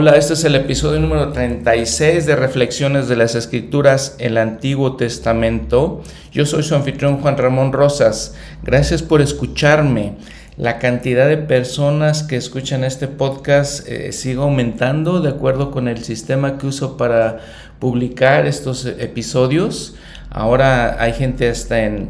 [0.00, 6.00] Hola, este es el episodio número 36 de Reflexiones de las Escrituras, el Antiguo Testamento.
[6.32, 8.34] Yo soy su anfitrión Juan Ramón Rosas.
[8.62, 10.14] Gracias por escucharme.
[10.56, 16.02] La cantidad de personas que escuchan este podcast eh, sigue aumentando de acuerdo con el
[16.02, 17.40] sistema que uso para
[17.78, 19.96] publicar estos episodios.
[20.30, 22.08] Ahora hay gente hasta en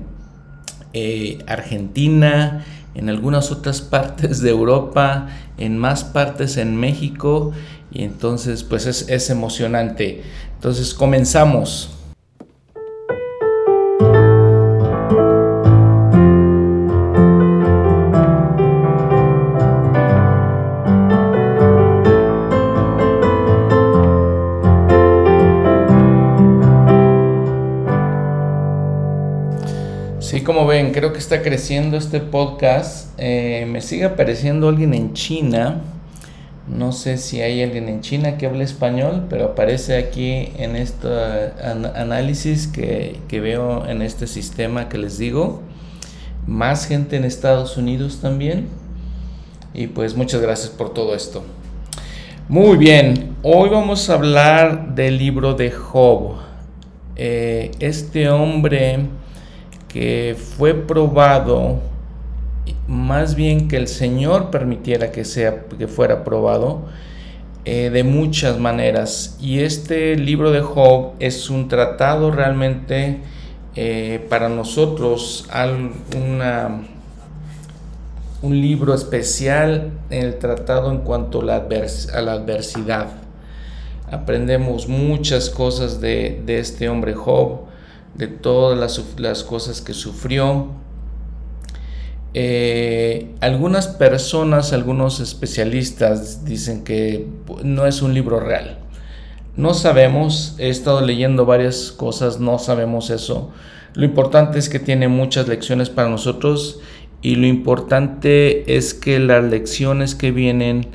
[0.92, 7.52] eh, Argentina, en algunas otras partes de Europa, en más partes en México
[7.92, 10.22] y entonces pues es, es emocionante.
[10.56, 11.90] Entonces comenzamos.
[31.00, 33.14] Creo que está creciendo este podcast.
[33.16, 35.80] Eh, me sigue apareciendo alguien en China.
[36.68, 41.08] No sé si hay alguien en China que hable español, pero aparece aquí en este
[41.94, 45.62] análisis que, que veo en este sistema que les digo.
[46.46, 48.68] Más gente en Estados Unidos también.
[49.72, 51.42] Y pues muchas gracias por todo esto.
[52.46, 56.34] Muy bien, hoy vamos a hablar del libro de Job.
[57.16, 59.08] Eh, este hombre
[59.92, 61.80] que fue probado,
[62.86, 66.82] más bien que el Señor permitiera que, sea, que fuera probado,
[67.64, 69.36] eh, de muchas maneras.
[69.40, 73.18] Y este libro de Job es un tratado realmente
[73.74, 75.48] eh, para nosotros,
[78.42, 83.08] un libro especial en el tratado en cuanto a la, a la adversidad.
[84.10, 87.69] Aprendemos muchas cosas de, de este hombre Job
[88.14, 90.68] de todas las, cosas que sufrió.
[92.34, 97.26] Eh, algunas personas, algunos especialistas dicen que
[97.64, 98.78] no es un libro real.
[99.56, 103.50] No sabemos, he estado leyendo varias cosas, no sabemos eso.
[103.94, 106.80] Lo importante es que tiene muchas lecciones para nosotros
[107.22, 110.86] y lo importante es que las lecciones que vienen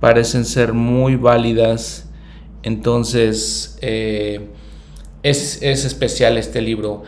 [0.00, 2.10] parecen ser muy válidas.
[2.62, 4.48] Entonces, eh,
[5.24, 7.02] es, especial este libro.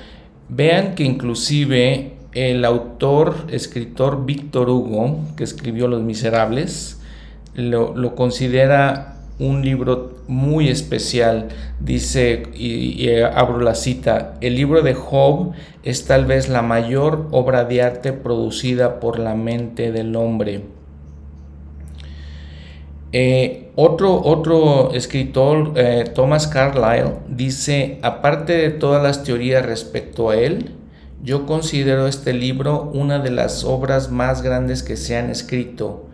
[0.49, 7.01] Vean que inclusive el autor, escritor Víctor Hugo, que escribió Los Miserables,
[7.55, 11.49] lo, considera un libro muy especial.
[11.79, 15.53] Dice, y, abro la cita, el libro de Job
[15.83, 20.76] es tal vez la mayor obra de arte producida por la mente del hombre.
[23.13, 30.37] Eh, otro, otro escritor, eh, Thomas Carlyle, dice, aparte de todas las teorías respecto a
[30.37, 30.75] él,
[31.23, 36.09] yo considero este libro una de las obras más grandes que se han escrito.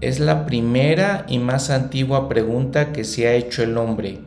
[0.00, 4.20] Es la primera y más antigua pregunta que se ha hecho el hombre.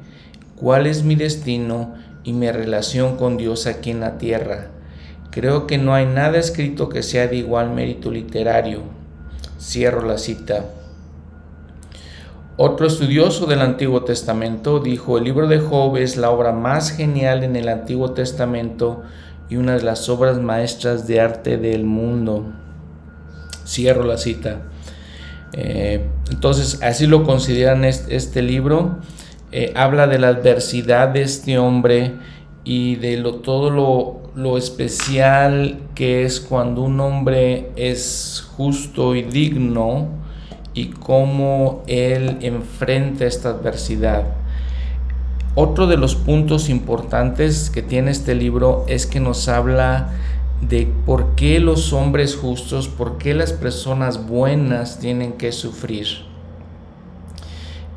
[0.56, 4.68] ¿Cuál es mi destino y mi relación con Dios aquí en la tierra?
[5.32, 8.82] Creo que no hay nada escrito que sea de igual mérito literario.
[9.60, 10.66] Cierro la cita.
[12.56, 17.44] Otro estudioso del Antiguo Testamento dijo, el libro de Job es la obra más genial
[17.44, 19.02] en el Antiguo Testamento
[19.50, 22.46] y una de las obras maestras de arte del mundo.
[23.66, 24.62] Cierro la cita.
[25.54, 29.00] Eh, entonces, así lo consideran este, libro.
[29.52, 32.14] Eh, habla de la adversidad de este hombre
[32.64, 33.72] y de todo
[34.36, 40.23] lo especial que es cuando un hombre es justo y digno
[40.74, 44.26] y cómo él enfrenta esta adversidad.
[45.56, 50.10] Otro de los puntos importantes que tiene este libro es que nos habla
[50.62, 56.08] de por qué los hombres justos, por qué las personas buenas tienen que sufrir.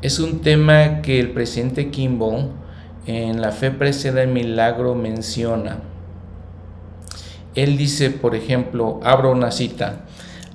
[0.01, 2.51] Es un tema que el presidente Kimball
[3.07, 5.79] en La fe precede el milagro menciona.
[7.55, 10.05] Él dice, por ejemplo, abro una cita,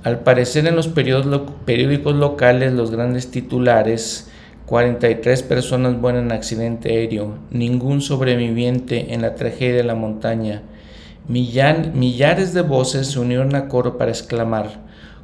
[0.03, 4.29] al parecer en los periódicos locales los grandes titulares
[4.65, 10.63] 43 personas mueren en accidente aéreo, ningún sobreviviente en la tragedia de la montaña.
[11.27, 14.81] millares de voces se unieron a coro para exclamar,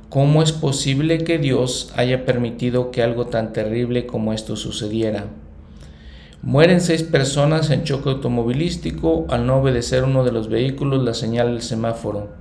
[0.09, 5.25] ¿cómo es posible que Dios haya permitido que algo tan terrible como esto sucediera?
[6.41, 11.51] Mueren seis personas en choque automovilístico al no obedecer uno de los vehículos la señal
[11.51, 12.38] del semáforo.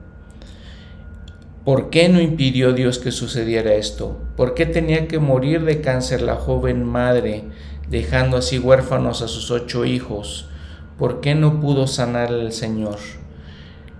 [1.68, 4.16] ¿Por qué no impidió Dios que sucediera esto?
[4.38, 7.44] ¿Por qué tenía que morir de cáncer la joven madre,
[7.90, 10.48] dejando así huérfanos a sus ocho hijos?
[10.96, 12.96] ¿Por qué no pudo sanar el Señor?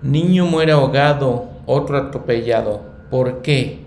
[0.01, 2.81] Niño muere ahogado, otro atropellado.
[3.11, 3.81] ¿Por qué?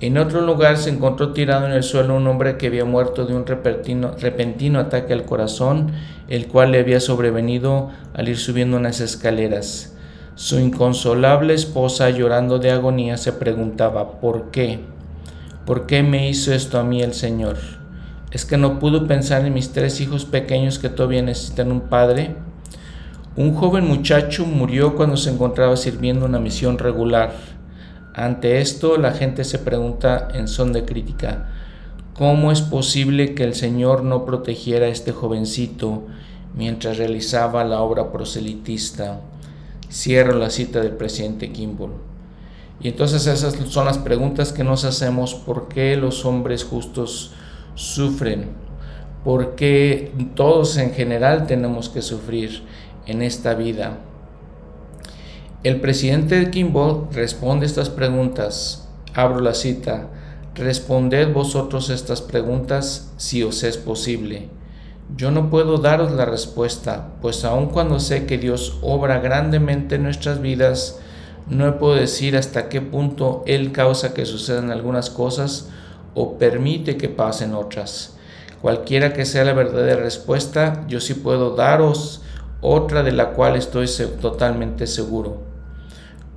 [0.00, 3.34] En otro lugar se encontró tirado en el suelo un hombre que había muerto de
[3.34, 5.92] un repentino, repentino, ataque al corazón,
[6.28, 9.93] el cual le había sobrevenido al ir subiendo unas escaleras.
[10.36, 14.80] Su inconsolable esposa, llorando de agonía, se preguntaba, ¿por qué?
[15.64, 17.56] ¿Por qué me hizo esto a mí el Señor?
[18.32, 22.34] ¿Es que no pudo pensar en mis tres hijos pequeños que todavía necesitan un padre?
[23.36, 27.32] Un joven muchacho murió cuando se encontraba sirviendo una misión regular.
[28.12, 31.48] Ante esto, la gente se pregunta en son de crítica,
[32.12, 36.08] ¿cómo es posible que el Señor no protegiera a este jovencito
[36.56, 39.20] mientras realizaba la obra proselitista?
[39.94, 41.92] Cierro la cita del presidente Kimball.
[42.80, 47.30] Y entonces esas son las preguntas que nos hacemos, ¿por qué los hombres justos
[47.76, 48.48] sufren?
[49.22, 52.64] ¿Por qué todos en general tenemos que sufrir
[53.06, 54.00] en esta vida?
[55.62, 58.88] El presidente Kimball responde estas preguntas.
[59.14, 60.08] Abro la cita.
[60.56, 64.48] Responded vosotros estas preguntas si os es posible.
[65.16, 70.02] Yo no puedo daros la respuesta, pues aun cuando sé que Dios obra grandemente en
[70.02, 70.98] nuestras vidas,
[71.46, 75.68] no puedo decir hasta qué punto Él causa que sucedan algunas cosas
[76.14, 78.16] o permite que pasen otras.
[78.62, 82.22] Cualquiera que sea la verdadera respuesta, yo sí puedo daros
[82.62, 83.86] otra de la cual estoy
[84.22, 85.42] totalmente seguro.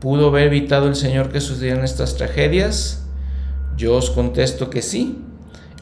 [0.01, 3.05] ¿Pudo haber evitado el Señor que sucedieran estas tragedias?
[3.77, 5.23] Yo os contesto que sí.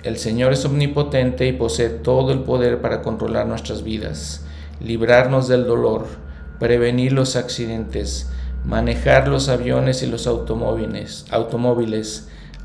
[0.05, 4.45] El Señor es omnipotente y posee todo el poder para controlar nuestras vidas,
[4.79, 6.05] librarnos del dolor,
[6.59, 8.29] prevenir los accidentes,
[8.63, 11.25] manejar los aviones y los automóviles,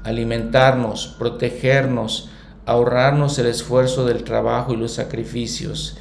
[0.05, 2.29] alimentarnos, protegernos,
[2.67, 5.97] ahorrarnos el esfuerzo del trabajo y los sacrificios,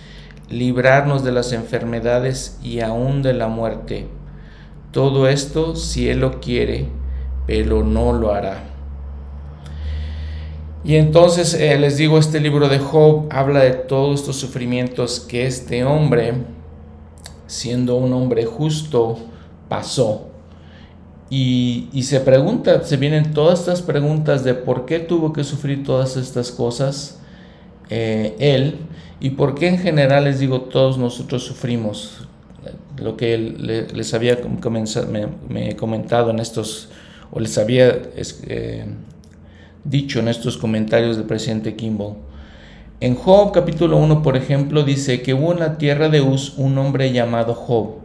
[0.50, 4.10] librarnos de las enfermedades y aún de la muerte.
[4.92, 6.90] Todo esto si Él lo quiere,
[7.48, 8.79] pero no lo hará.
[10.84, 15.46] Y entonces eh, les digo, este libro de Job habla de todos estos sufrimientos que
[15.46, 16.34] este hombre,
[17.48, 19.20] siendo un hombre justo,
[19.68, 20.30] pasó.
[21.30, 26.18] Y, se pregunta, se vienen todas estas preguntas de por qué tuvo que sufrir todas
[26.18, 27.20] estas cosas
[27.92, 28.78] eh, él
[29.20, 32.28] y por qué en general les digo todos nosotros sufrimos.
[32.98, 35.08] Lo que les había comenzado,
[35.48, 36.90] me, comentado en estos,
[37.32, 38.02] o les había
[38.48, 38.86] eh,
[39.84, 42.16] dicho en estos comentarios del presidente Kimball.
[43.02, 46.78] En Job capítulo 1, por ejemplo, dice que hubo en la tierra de Uz un
[46.78, 48.00] hombre llamado Job,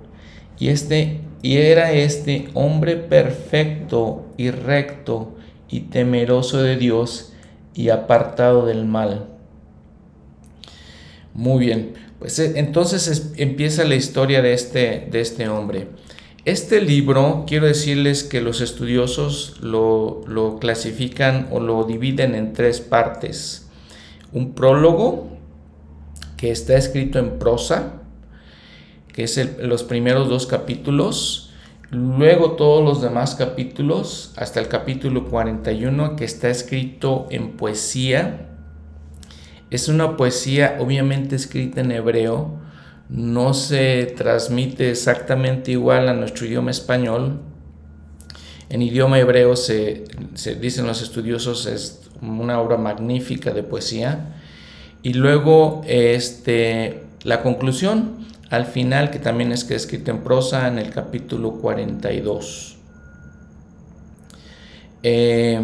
[0.58, 5.34] y, este, y era este hombre perfecto y recto
[5.68, 7.32] y temeroso de Dios
[7.74, 9.26] y apartado del mal.
[11.32, 15.88] Muy bien, pues eh, entonces empieza la historia de este, de este hombre.
[16.44, 23.70] Este libro, quiero decirles que los estudiosos lo, clasifican o lo dividen en tres partes.
[24.30, 25.28] Un prólogo,
[26.36, 28.02] que está escrito en prosa,
[29.14, 31.50] que es los primeros dos capítulos.
[31.90, 38.50] Luego todos los demás capítulos, hasta el capítulo 41, que está escrito en poesía.
[39.70, 42.58] Es una poesía obviamente escrita en hebreo,
[43.08, 47.40] no se transmite exactamente igual a nuestro idioma español.
[48.70, 50.04] En idioma hebreo se,
[50.60, 54.36] dicen los estudiosos es una obra magnífica de poesía.
[55.02, 60.78] Y luego este, la conclusión al final, que también es que escrito en prosa en
[60.78, 62.76] el capítulo 42.
[65.02, 65.60] Eh,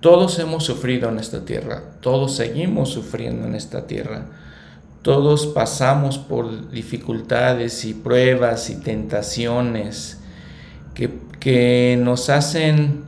[0.00, 4.26] todos hemos sufrido en esta tierra, todos seguimos sufriendo en esta tierra
[5.04, 10.18] todos pasamos por dificultades y pruebas y tentaciones
[10.94, 13.04] que, nos hacen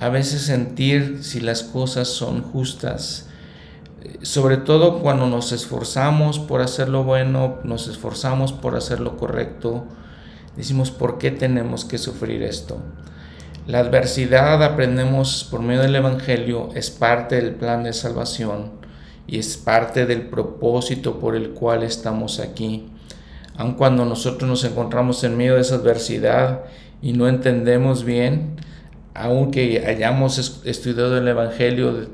[0.00, 3.28] a veces sentir si las cosas son justas.
[4.22, 9.84] Sobre todo cuando nos esforzamos por hacer lo bueno, nos esforzamos por hacer lo correcto,
[10.56, 12.78] decimos, ¿por qué tenemos que sufrir esto?
[13.66, 18.77] La adversidad, aprendemos por medio del Evangelio, es parte del plan de salvación
[19.28, 22.86] y es parte del propósito por el cual estamos aquí.
[23.56, 26.64] Aun cuando nosotros nos encontramos en medio de esa adversidad
[27.02, 28.56] y no entendemos bien,
[29.14, 32.08] aunque hayamos estudiado el Evangelio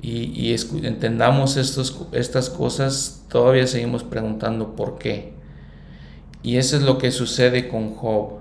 [0.00, 5.34] y, entendamos estos, estas cosas, todavía seguimos preguntando por qué.
[6.42, 8.38] Y eso es lo que sucede con Job.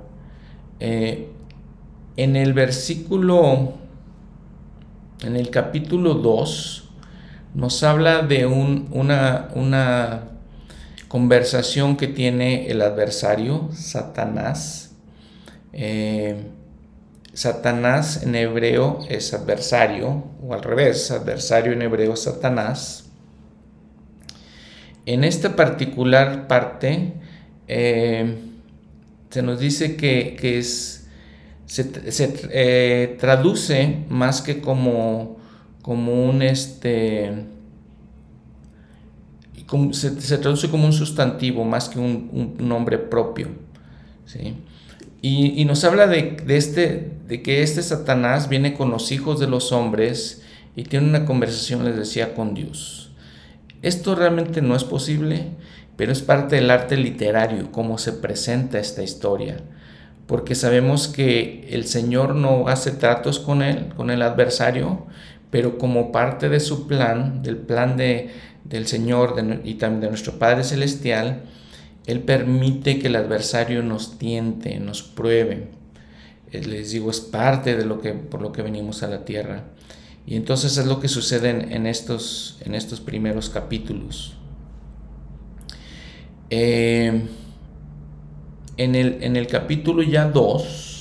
[0.79, 1.29] Eh,
[2.17, 3.73] en el versículo,
[5.23, 6.82] en el capítulo 2,
[7.53, 10.29] nos habla de una,
[11.07, 14.95] conversación que tiene el adversario, Satanás,
[15.71, 16.47] eh,
[17.33, 23.05] Satanás en hebreo es adversario, o al revés, adversario en hebreo Satanás.
[25.05, 27.13] En esta particular parte
[27.67, 28.35] eh,
[29.29, 31.07] se nos dice que, es,
[31.65, 31.91] se,
[32.51, 35.37] eh, traduce más que como,
[35.83, 37.45] como un este,
[39.91, 43.49] se, traduce como un sustantivo más que un, nombre propio.
[44.25, 44.55] ¿sí?
[45.21, 49.71] Y, nos habla de, este, de que este Satanás viene con los hijos de los
[49.71, 50.43] hombres
[50.75, 53.11] y tiene una conversación, les decía, con Dios.
[53.81, 55.51] Esto realmente no es posible,
[55.97, 59.57] pero es parte del arte literario, cómo se presenta esta historia.
[60.27, 65.05] Porque sabemos que el Señor no hace tratos con él, con el adversario,
[65.53, 68.31] pero como parte de su plan, del plan de,
[68.63, 71.43] del Señor y también de nuestro Padre Celestial,
[72.07, 75.67] él permite que el adversario nos tiente, nos pruebe.
[76.51, 79.65] Eh, les digo, es parte de lo que, por lo que venimos a la tierra.
[80.25, 84.33] Y entonces es lo que sucede en, estos, en estos primeros capítulos.
[86.49, 87.27] Eh,
[88.77, 90.92] en, el, en el capítulo ya 2,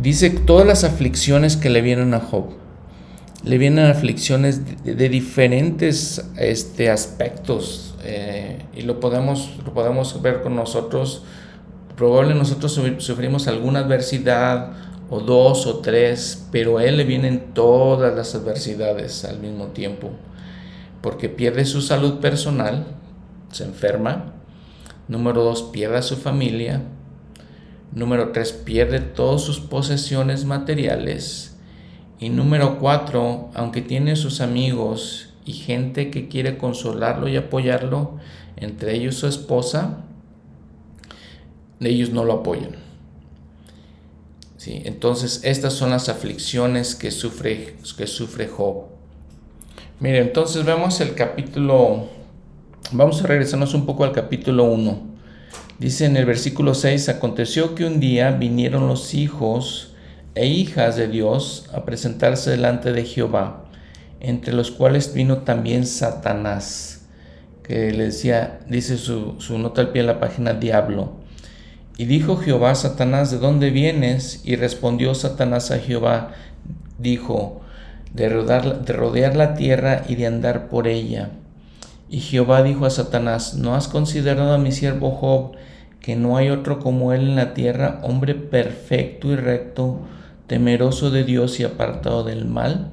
[0.00, 2.58] dice todas las aflicciones que le vienen a Job
[3.44, 10.56] le vienen aflicciones de, diferentes este, aspectos eh, y lo podemos, lo podemos ver con
[10.56, 11.22] nosotros.
[11.96, 14.72] Probablemente nosotros sufrimos alguna adversidad
[15.08, 20.10] o dos o tres, pero a él le vienen todas las adversidades al mismo tiempo,
[21.00, 22.86] porque pierde su salud personal,
[23.50, 24.34] se enferma.
[25.06, 26.82] Número dos, pierde a su familia.
[27.92, 31.56] Número tres, pierde todas sus posesiones materiales
[32.20, 38.18] y número cuatro, aunque tiene sus amigos y gente que quiere consolarlo y apoyarlo,
[38.56, 40.04] entre ellos su esposa,
[41.80, 42.76] ellos no lo apoyan.
[44.56, 44.82] ¿Sí?
[44.84, 48.86] Entonces, estas son las aflicciones que sufre, que sufre Job.
[50.00, 52.08] Mire, entonces vemos el capítulo,
[52.92, 55.17] vamos a regresarnos un poco al capítulo 1.
[55.78, 59.94] Dice en el versículo 6, aconteció que un día vinieron los hijos
[60.34, 63.64] e hijas de Dios a presentarse delante de Jehová,
[64.18, 67.06] entre los cuales vino también Satanás,
[67.62, 71.12] que le decía, dice su, nota al pie de la página, diablo.
[71.96, 74.40] Y dijo Jehová Satanás, ¿de dónde vienes?
[74.44, 76.32] Y respondió Satanás a Jehová,
[76.98, 77.60] dijo,
[78.12, 81.30] de rodear, de rodear la tierra y de andar por ella.
[82.10, 85.52] Y Jehová dijo a Satanás, ¿no has considerado a mi siervo Job,
[86.00, 90.00] que no hay otro como él en la tierra, hombre perfecto y recto,
[90.46, 92.92] temeroso de Dios y apartado del mal.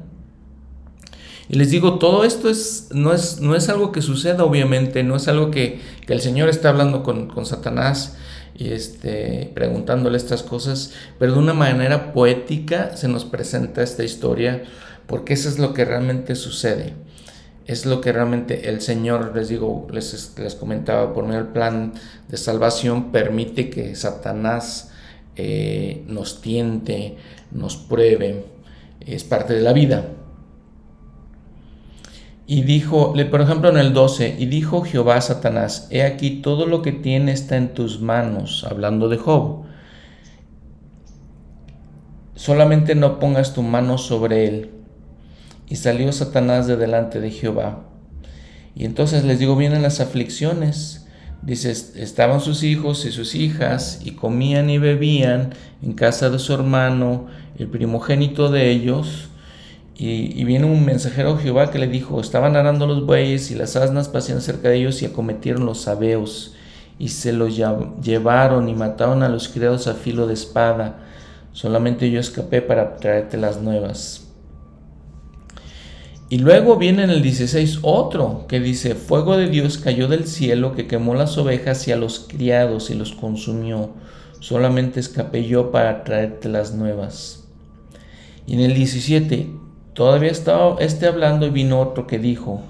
[1.48, 5.16] Y les digo, todo esto es, no, es, no es algo que suceda, obviamente, no
[5.16, 8.18] es algo que, el Señor está hablando con, con, Satanás
[8.56, 14.64] y este, preguntándole estas cosas, pero de una manera poética se nos presenta esta historia,
[15.08, 16.94] porque eso es lo que realmente sucede.
[17.66, 21.94] Es lo que realmente el Señor, les digo, les, les comentaba, por medio del plan
[22.28, 24.92] de salvación, permite que Satanás
[25.36, 27.18] eh, nos tiente,
[27.52, 28.46] nos pruebe,
[29.02, 30.06] es parte de la vida.
[32.48, 36.68] Y dijo, por ejemplo en el 12, y dijo Jehová a Satanás, he aquí todo
[36.68, 39.64] lo que tiene está en tus manos, hablando de Job.
[42.36, 44.75] Solamente no pongas tu mano sobre él.
[45.68, 47.86] Y salió Satanás de delante de Jehová.
[48.76, 51.06] Y entonces les digo, vienen las aflicciones
[51.46, 55.54] Dice, estaban sus hijos y sus hijas y comían y bebían
[55.84, 57.28] en casa de su hermano,
[57.60, 59.30] el primogénito de ellos.
[59.96, 63.76] Y, viene un mensajero de Jehová que le dijo, estaban arando los bueyes y las
[63.76, 66.56] asnas pasean cerca de ellos y acometieron los sabeos
[66.98, 70.98] y se los llevaron y mataron a los criados a filo de espada.
[71.54, 74.25] Solamente yo escapé para traerte las nuevas.
[76.28, 80.74] Y luego viene en el 16 otro que dice, fuego de Dios cayó del cielo
[80.74, 83.92] que quemó las ovejas y a los criados y los consumió.
[84.40, 87.48] Solamente escapé yo para traerte las nuevas.
[88.48, 89.52] Y en el 17,
[89.94, 92.62] todavía estaba este hablando y vino otro que dijo,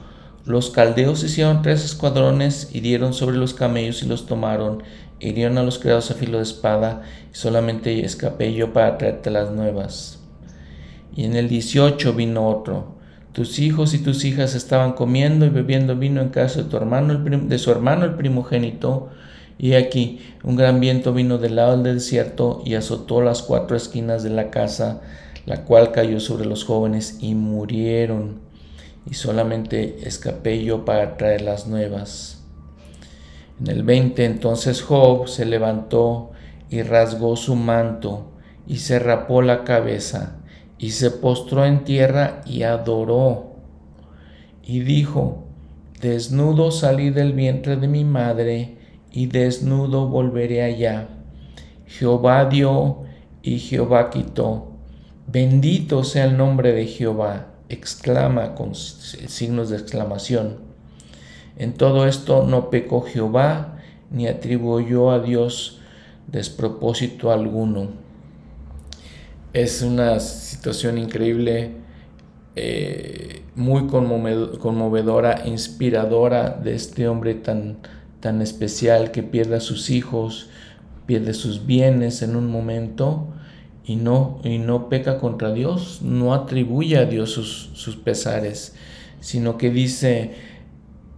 [0.46, 4.84] los caldeos hicieron tres escuadrones y dieron sobre los camellos y los tomaron,
[5.20, 9.52] hirieron a los criados a filo de espada y solamente escapé yo para traerte las
[9.52, 10.20] nuevas.
[11.16, 12.95] Y en el 18 vino otro,
[13.36, 17.20] tus hijos y tus hijas estaban comiendo y bebiendo vino en casa de, tu hermano,
[17.20, 19.10] de su hermano el primogénito.
[19.58, 24.24] Y aquí un gran viento vino del lado del desierto y azotó las cuatro esquinas
[24.24, 25.01] de la casa,
[25.46, 28.39] la cual cayó sobre los jóvenes y murieron.
[29.06, 32.42] Y solamente escapé yo para traer las nuevas.
[33.60, 36.32] En el 20 entonces Job se levantó
[36.70, 38.32] y rasgó su manto
[38.65, 40.38] y se rapó la cabeza
[40.86, 43.56] y se postró en tierra y adoró
[44.63, 45.46] y dijo,
[46.00, 48.77] desnudo salí del vientre de mi madre
[49.12, 51.08] y desnudo volveré allá.
[51.88, 53.00] Jehová dio
[53.42, 54.74] y Jehová quitó.
[55.25, 60.58] Bendito sea el nombre de Jehová, exclama con signos de exclamación.
[61.58, 63.80] En todo esto no pecó Jehová,
[64.12, 65.80] ni atribuyó a Dios
[66.27, 68.05] despropósito alguno.
[69.56, 71.72] Es una situación increíble,
[72.58, 77.78] eh, muy conmovedora, inspiradora de este hombre tan,
[78.20, 80.50] tan especial que pierde a sus hijos,
[81.06, 83.30] pierde sus bienes en un momento
[83.86, 88.76] y no, y no peca contra Dios, no atribuye a Dios sus, sus pesares,
[89.22, 90.34] sino que dice,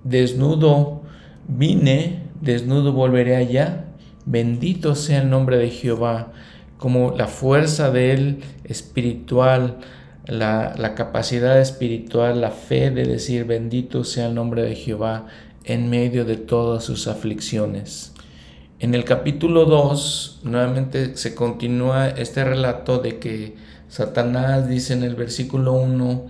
[0.04, 1.02] desnudo
[1.48, 3.86] vine, desnudo volveré allá,
[4.28, 6.34] bendito sea el nombre de Jehová,
[6.78, 9.78] como la fuerza de Él espiritual,
[10.26, 15.28] la, la, capacidad espiritual, la fe de decir bendito sea el nombre de Jehová
[15.64, 18.14] en medio de todas sus aflicciones.
[18.80, 23.56] En el capítulo 2 nuevamente se continúa este relato de que
[23.90, 26.28] Satanás dice en el versículo 1,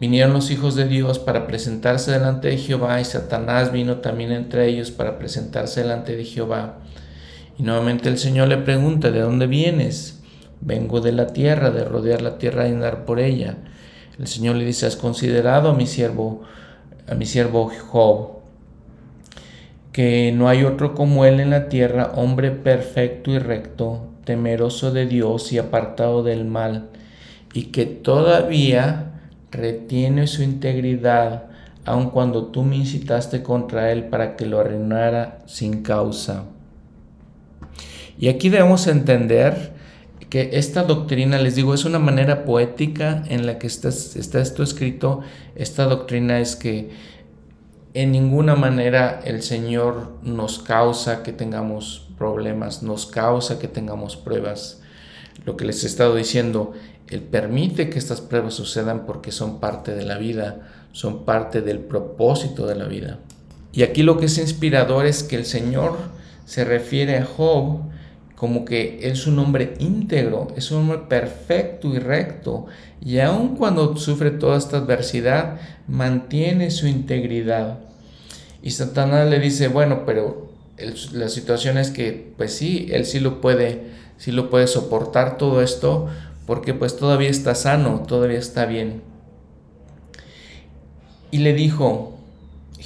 [0.00, 4.66] vinieron los hijos de Dios para presentarse delante de Jehová y Satanás vino también entre
[4.66, 6.78] ellos para presentarse delante de Jehová.
[7.58, 10.22] Y nuevamente el Señor le pregunta, ¿de dónde vienes?
[10.60, 13.56] Vengo de la tierra, de rodear la tierra y andar por ella.
[14.18, 16.42] El Señor le dice, ¿has considerado a mi siervo,
[17.08, 18.36] a mi siervo Job?
[19.96, 25.06] que no hay otro como Él en la tierra, hombre perfecto y recto, temeroso de
[25.06, 26.90] Dios y apartado del mal,
[27.54, 31.44] y que todavía retiene su integridad,
[31.86, 36.44] aun cuando tú me incitaste contra Él para que lo arruinara sin causa.
[38.18, 39.72] Y aquí debemos entender
[40.30, 44.62] que esta doctrina, les digo, es una manera poética en la que está, está esto
[44.62, 45.20] escrito.
[45.54, 46.90] Esta doctrina es que
[47.94, 54.80] en ninguna manera el Señor nos causa que tengamos problemas, nos causa que tengamos pruebas.
[55.44, 56.72] Lo que les he estado diciendo,
[57.08, 61.78] Él permite que estas pruebas sucedan porque son parte de la vida, son parte del
[61.78, 63.18] propósito de la vida.
[63.72, 65.96] Y aquí lo que es inspirador es que el Señor
[66.46, 67.80] se refiere a Job
[68.36, 72.66] como que es un hombre íntegro, es un hombre perfecto y recto,
[73.00, 77.78] y aun cuando sufre toda esta adversidad, mantiene su integridad.
[78.62, 80.50] Y Satanás le dice, bueno, pero
[81.12, 83.84] la situación es que, pues sí, él sí lo puede,
[84.18, 86.08] sí lo puede soportar todo esto,
[86.46, 89.02] porque pues todavía está sano, todavía está bien.
[91.30, 92.15] Y le dijo,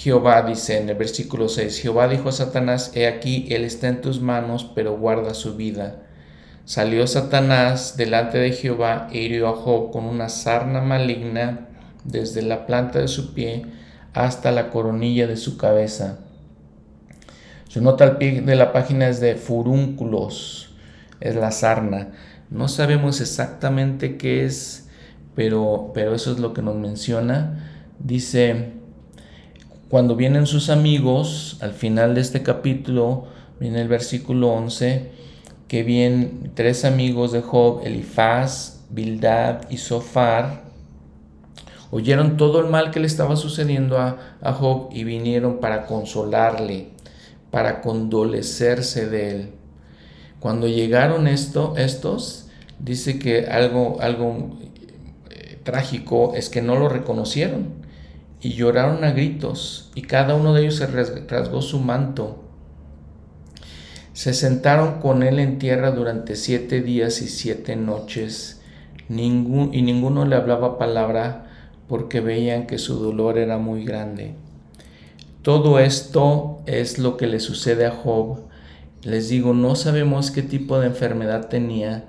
[0.01, 4.01] Jehová dice en el versículo 6, Jehová dijo a Satanás, he aquí, él está en
[4.01, 5.97] tus manos, pero guarda su vida.
[6.65, 11.69] Salió Satanás delante de Jehová e hirió a Job con una sarna maligna
[12.05, 13.67] desde la planta de su pie
[14.15, 16.21] hasta la coronilla de su cabeza.
[17.69, 20.75] Su nota al pie de la página es de furúnculos,
[21.21, 22.09] es la sarna.
[22.49, 24.89] No sabemos exactamente qué es,
[25.35, 27.67] pero, pero eso es lo que nos menciona.
[27.99, 28.80] Dice,
[29.91, 33.25] cuando vienen sus amigos, al final de este capítulo,
[33.59, 35.11] viene el versículo 11,
[35.67, 40.63] que vienen tres amigos de Job, Elifaz, Bildad y Sofar,
[41.91, 46.91] oyeron todo el mal que le estaba sucediendo a, Job y vinieron para consolarle,
[47.51, 49.51] para condolecerse de él.
[50.39, 52.47] Cuando llegaron esto, estos,
[52.79, 54.57] dice que algo, algo
[55.31, 57.80] eh, trágico es que no lo reconocieron
[58.41, 62.45] y lloraron a gritos y cada uno de ellos se rasgó su manto.
[64.13, 68.61] Se sentaron con él en tierra durante siete días y siete noches
[69.09, 69.13] y
[69.83, 71.47] ninguno le hablaba palabra
[71.89, 74.35] porque veían que su dolor era muy grande.
[75.43, 78.41] Todo esto es lo que le sucede a Job.
[79.03, 82.05] Les digo, no sabemos qué tipo de enfermedad tenía.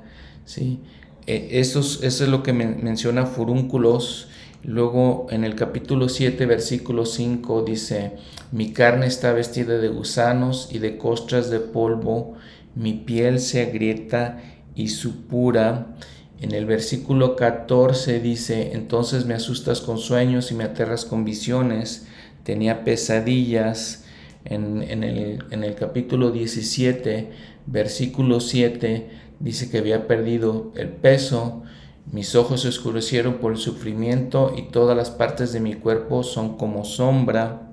[0.46, 0.82] ¿sí?
[1.26, 4.28] E, eso, es, lo que menciona Furúnculos.
[4.63, 8.13] Luego en el capítulo 7, versículo 5 dice,
[8.52, 12.36] mi carne está vestida de gusanos y de costras de polvo,
[12.76, 14.41] mi piel se agrieta
[14.76, 15.95] y supura
[16.41, 22.08] en el versículo 14 dice, entonces me asustas con sueños y me aterras con visiones.
[22.43, 24.06] Tenía pesadillas.
[24.43, 27.30] En, el, en el capítulo 17,
[27.67, 29.08] versículo 7,
[29.39, 31.62] dice que había perdido el peso.
[32.09, 36.57] Mis ojos se oscurecieron por el sufrimiento y todas las partes de mi cuerpo son
[36.57, 37.67] como sombra.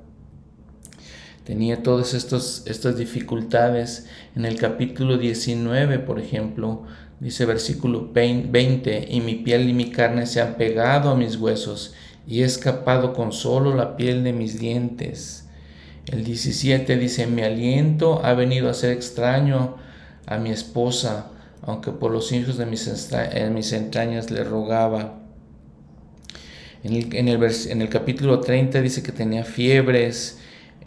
[1.44, 4.06] tenía todas estas dificultades.
[4.36, 6.84] En el capítulo 19, por ejemplo,
[7.20, 11.94] dice versículo 20, y mi piel y mi carne se han pegado a mis huesos,
[12.26, 15.48] y he escapado con solo la piel de mis dientes.
[16.06, 19.76] El 17 dice, mi aliento ha venido a ser extraño
[20.26, 21.32] a mi esposa,
[21.68, 22.86] aunque por los hijos de mis,
[23.74, 25.18] entrañas le rogaba.
[26.82, 30.38] En el, capítulo 30 dice que tenía fiebres,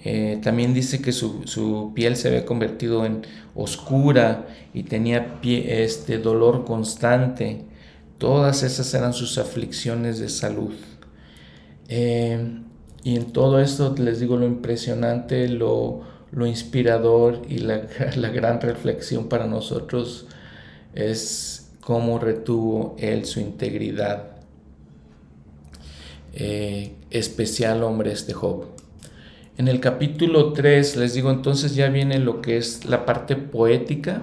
[0.03, 3.21] eh, también dice que su, piel se había convertido en
[3.53, 7.61] oscura y tenía este dolor constante.
[8.17, 10.73] Todas esas eran sus aflicciones de salud.
[11.89, 12.59] Eh,
[13.03, 16.01] y en todo esto les digo lo impresionante, lo,
[16.43, 17.77] inspirador y la,
[18.29, 20.25] gran reflexión para nosotros
[20.93, 24.31] es cómo retuvo él su integridad.
[26.33, 28.67] Eh, especial hombre este Job.
[29.57, 34.21] En el capítulo 3 les digo entonces ya viene lo que es la parte poética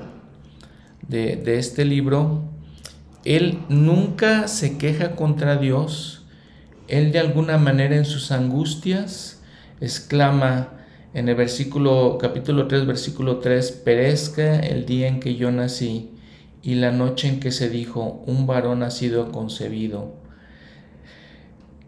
[1.07, 2.43] de, de este libro.
[3.25, 6.25] Él nunca se queja contra Dios,
[6.89, 9.41] él de alguna manera en sus angustias
[9.81, 10.71] exclama
[11.15, 16.11] en el versículo capítulo 3 versículo 3 perezca el día en que yo nací
[16.63, 20.15] y la noche en que se dijo un varón ha sido concebido.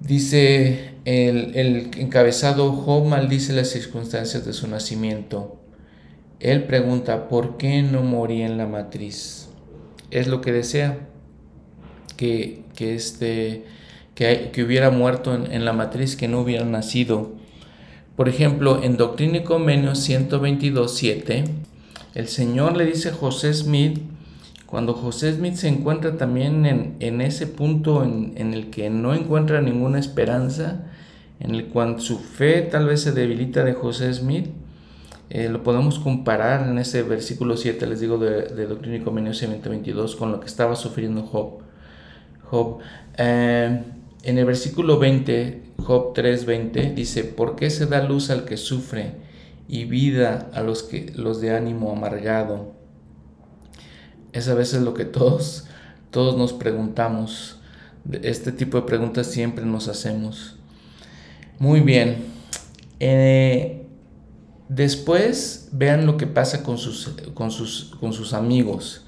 [0.00, 5.61] Dice el, el encabezado Job maldice las circunstancias de su nacimiento.
[6.40, 9.48] Él pregunta, ¿por qué no morí en la matriz?
[10.11, 10.98] Es lo que desea,
[12.16, 13.64] que, que este,
[14.14, 17.33] que, hubiera muerto en, la matriz, que no hubiera nacido.
[18.16, 21.44] Por ejemplo, en Doctrina y Convenios 122, 7,
[22.14, 23.98] el Señor le dice a José Smith,
[24.70, 29.98] cuando José Smith se encuentra también en, ese punto en, el que no encuentra ninguna
[29.98, 30.85] esperanza,
[31.40, 34.46] en el cual su fe tal vez se debilita de José Smith,
[35.28, 39.38] eh, lo podemos comparar en ese versículo 7, les digo, de, de Doctrina y Convenios
[39.38, 41.62] 122, con lo que estaba sufriendo Job.
[42.44, 42.78] Job.
[43.16, 43.83] Eh,
[44.22, 49.14] en el versículo 20, Job 3:20, dice, ¿por qué se da luz al que sufre
[49.66, 52.79] y vida a los, que, los de ánimo amargado?
[54.32, 55.66] Es a veces lo que todos,
[56.10, 57.58] todos nos preguntamos.
[58.22, 60.56] Este tipo de preguntas siempre nos hacemos.
[61.58, 62.24] Muy bien.
[63.00, 63.86] Eh,
[64.68, 69.04] después vean lo que pasa con sus, con sus, con sus amigos,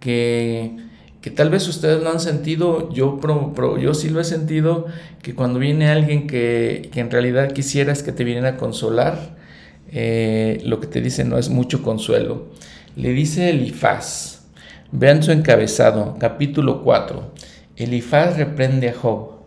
[0.00, 0.88] que
[1.20, 3.20] que tal vez ustedes lo han sentido, yo,
[3.80, 4.86] yo sí lo he sentido,
[5.20, 9.36] que cuando viene alguien que, en realidad quisieras que te viniera a consolar,
[9.90, 12.46] eh, lo que te dice no es mucho consuelo.
[12.94, 14.37] Le dice Elifaz,
[14.92, 17.32] vean su encabezado, capítulo 4.
[17.76, 19.40] Elifaz reprende a Job,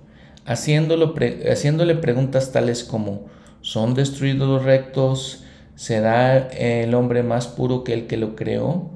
[0.46, 3.26] haciéndole preguntas tales como,
[3.62, 5.44] ¿son destruidos los rectos?
[5.76, 8.90] ¿Será el hombre más puro que el que lo creó?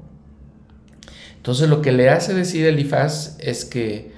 [1.36, 4.12] Entonces lo que le hace decir Elifaz es que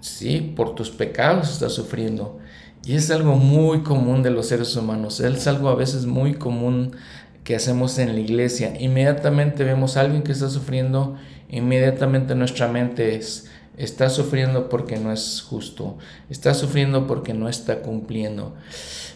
[0.00, 2.38] sí, por tus pecados estás sufriendo.
[2.84, 5.20] Y es algo muy común de los seres humanos.
[5.20, 6.96] Es algo a veces muy común
[7.44, 8.74] que hacemos en la iglesia.
[8.80, 11.16] Inmediatamente vemos a alguien que está sufriendo,
[11.52, 17.82] inmediatamente nuestra mente es, está sufriendo porque no es justo, está sufriendo porque no está
[17.82, 18.56] cumpliendo.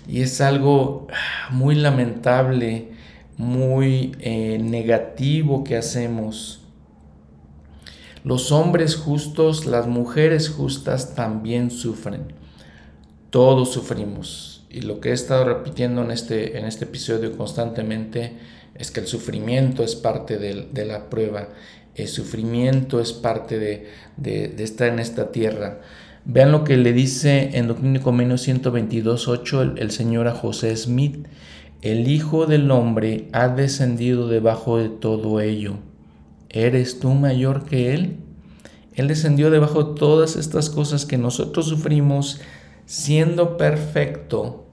[0.06, 1.08] Y es algo
[1.50, 2.92] muy lamentable,
[3.36, 6.60] muy eh, negativo que hacemos
[8.26, 12.32] los hombres justos, las mujeres justas también sufren.
[13.30, 14.66] Todos sufrimos.
[14.68, 18.36] Y lo que he estado repitiendo en este, en este episodio constantemente
[18.74, 21.50] es que el sufrimiento es parte de, la prueba.
[21.96, 25.80] El sufrimiento es parte de, estar en esta tierra.
[26.24, 30.76] Vean lo que le dice en Doctrina y Convenio 122.8 el, el Señor a José
[30.76, 31.26] Smith.
[31.82, 35.78] El Hijo del Hombre ha descendido debajo de todo ello
[36.56, 38.16] ¿Eres tú mayor que Él?
[38.94, 42.40] Él descendió debajo de todas estas cosas que nosotros sufrimos
[42.86, 44.65] siendo perfecto.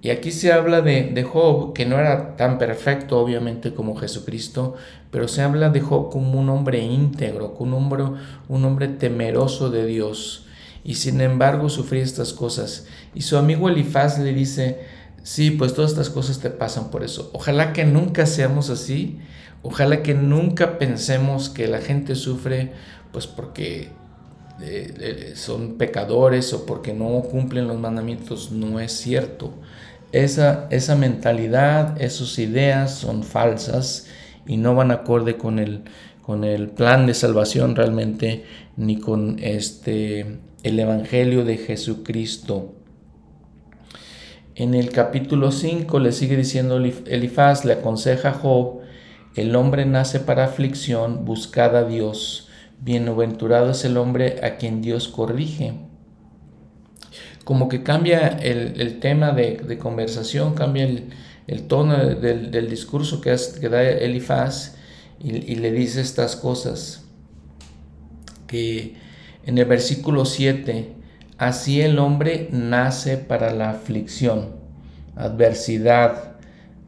[0.00, 4.74] Y aquí se habla de, Job, que no era tan perfecto obviamente como Jesucristo,
[5.10, 8.04] pero se habla de Job como un hombre íntegro, como un hombre,
[8.48, 10.46] un hombre temeroso de Dios.
[10.84, 12.86] Y sin embargo sufría estas cosas.
[13.14, 14.80] Y su amigo Elifaz le dice,
[15.24, 17.30] sí, pues todas estas cosas te pasan por eso.
[17.34, 19.18] Ojalá que nunca seamos así
[19.62, 22.72] Ojalá que nunca pensemos que la gente sufre
[23.12, 23.88] pues porque
[24.60, 28.52] eh, eh, son pecadores o porque no cumplen los mandamientos.
[28.52, 29.52] No es cierto.
[30.12, 34.06] Esa, esa mentalidad, esas ideas son falsas
[34.46, 35.82] y no van acorde con el,
[36.22, 38.44] con el plan de salvación realmente
[38.76, 42.74] ni con este, el Evangelio de Jesucristo.
[44.54, 48.80] En el capítulo 5 le sigue diciendo Elifaz, le aconseja a Job,
[49.36, 52.48] el hombre nace para aflicción, buscad a Dios,
[52.80, 55.74] bienaventurado es el hombre a quien Dios corrige.
[57.48, 60.86] Como que cambia el, tema de, conversación, cambia
[61.46, 63.30] el, tono del, discurso que,
[63.70, 64.76] da Elifaz
[65.18, 67.06] y, le dice estas cosas.
[68.46, 68.96] Que
[69.46, 70.92] en el versículo 7,
[71.38, 74.50] así el hombre nace para la aflicción,
[75.16, 76.36] adversidad.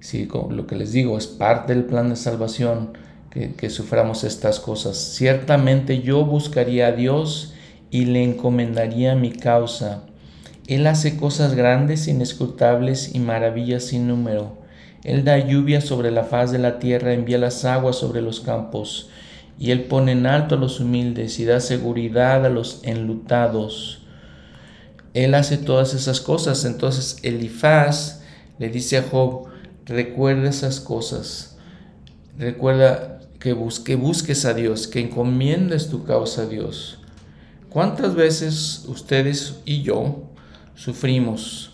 [0.01, 2.99] Sí, lo que les digo, es parte del plan de salvación
[3.31, 4.99] que, que suframos estas cosas.
[4.99, 7.55] Ciertamente yo buscaría a Dios
[7.91, 10.05] y le encomendaría mi causa.
[10.71, 14.57] Él hace cosas grandes, inescrutables y maravillas sin número.
[15.03, 19.11] Él da lluvia sobre la faz de la tierra, envía las aguas sobre los campos
[19.59, 24.03] y Él pone en alto a los humildes y da seguridad a los enlutados.
[25.13, 26.65] Él hace todas esas cosas.
[26.65, 28.23] Entonces Elifaz
[28.61, 29.49] le dice a Job,
[29.87, 31.59] recuerda esas cosas.
[32.39, 37.01] Recuerda que, busque, busques a Dios, que encomiendes tu causa a Dios.
[37.71, 40.30] ¿Cuántas veces ustedes y yo
[40.81, 41.73] sufrimos?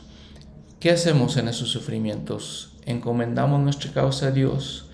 [0.81, 2.77] ¿Qué hacemos en esos sufrimientos?
[2.85, 4.87] ¿Encomendamos nuestra causa a Dios?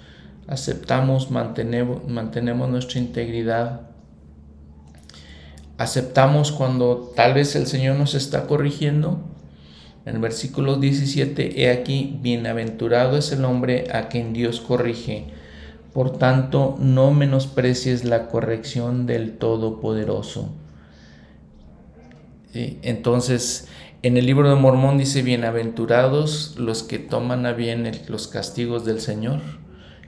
[0.47, 3.83] aceptamos, mantenemos, mantenemos nuestra integridad,
[5.79, 9.21] aceptamos cuando tal vez el Señor nos está corrigiendo.
[10.05, 15.27] En el versículo 17, he aquí, bienaventurado es el hombre a quien Dios corrige.
[15.93, 20.49] Por tanto, no menosprecies la corrección del Todopoderoso.
[22.53, 23.69] Entonces,
[24.03, 29.01] en el libro de Mormón dice, bienaventurados los que toman a bien los castigos del
[29.01, 29.41] Señor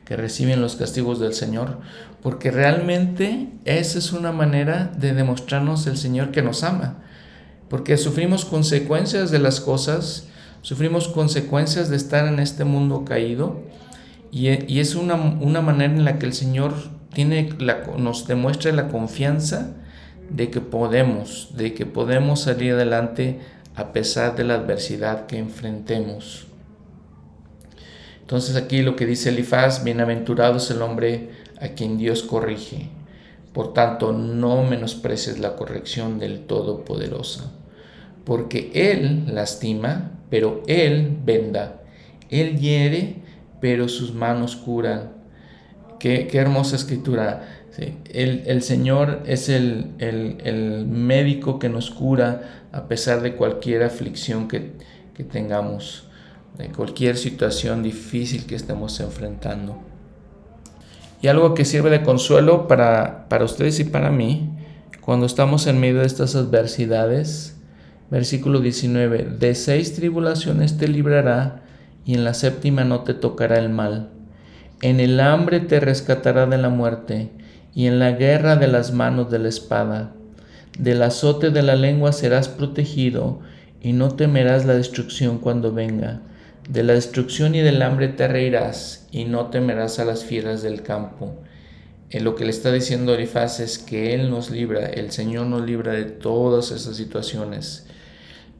[0.04, 1.78] que reciben los castigos del Señor,
[2.22, 6.98] porque realmente esa es una manera de demostrarnos el Señor que nos ama,
[7.68, 10.28] porque sufrimos consecuencias de las cosas,
[10.60, 13.62] sufrimos consecuencias de estar en este mundo caído,
[14.30, 14.48] y,
[14.80, 16.74] es una, manera en la que el Señor
[17.12, 17.50] tiene
[17.96, 19.76] nos demuestra la confianza
[20.28, 23.38] de que podemos, de que podemos salir adelante
[23.76, 26.46] a pesar de la adversidad que enfrentemos.
[28.20, 32.88] Entonces aquí lo que dice Elifaz, bienaventurado es el hombre a quien Dios corrige.
[33.52, 37.52] Por tanto, no menosprecies la corrección del Todopoderoso,
[38.24, 41.82] porque Él lastima, pero Él venda.
[42.30, 43.16] Él hiere,
[43.60, 45.12] pero sus manos curan.
[46.00, 47.63] Qué, hermosa escritura.
[47.76, 54.72] El, Señor es el, el, médico que nos cura a pesar de cualquier aflicción que,
[55.14, 56.06] que tengamos
[56.56, 59.76] de cualquier situación difícil que estemos enfrentando.
[61.20, 64.50] Y algo que sirve de consuelo para, para ustedes y para mí,
[65.00, 67.56] cuando estamos en medio de estas adversidades,
[68.10, 71.62] versículo 19, de seis tribulaciones te librará
[72.04, 74.10] y en la séptima no te tocará el mal.
[74.80, 77.30] En el hambre te rescatará de la muerte
[77.74, 80.12] y en la guerra de las manos de la espada.
[80.78, 83.40] Del azote de la lengua serás protegido
[83.80, 86.22] y no temerás la destrucción cuando venga
[86.68, 90.82] de la destrucción y del hambre te reirás y no temerás a las fieras del
[90.82, 91.34] campo.
[92.10, 95.62] En lo que le está diciendo Elifaz es que Él nos libra, el Señor nos
[95.62, 97.86] libra de todas esas situaciones.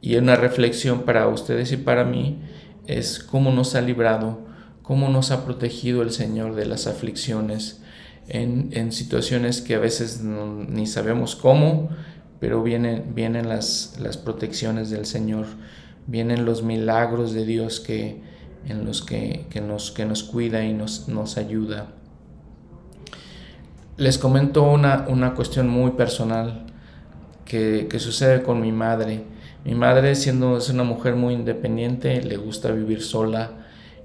[0.01, 2.41] Y una reflexión para ustedes y para mí
[2.85, 4.45] es cómo nos ha librado,
[4.83, 7.81] cómo nos ha protegido el Señor de las aflicciones
[8.27, 11.89] en, situaciones que a veces ni sabemos cómo,
[12.39, 15.45] pero vienen, vienen las, las protecciones del Señor
[16.07, 18.21] vienen los milagros de Dios que,
[18.67, 21.87] en los que, nos, que nos cuida y nos, nos ayuda.
[23.97, 26.65] Les comento una, una cuestión muy personal
[27.45, 29.23] que, sucede con mi madre.
[29.63, 33.51] Mi madre, siendo es una mujer muy independiente, le gusta vivir sola,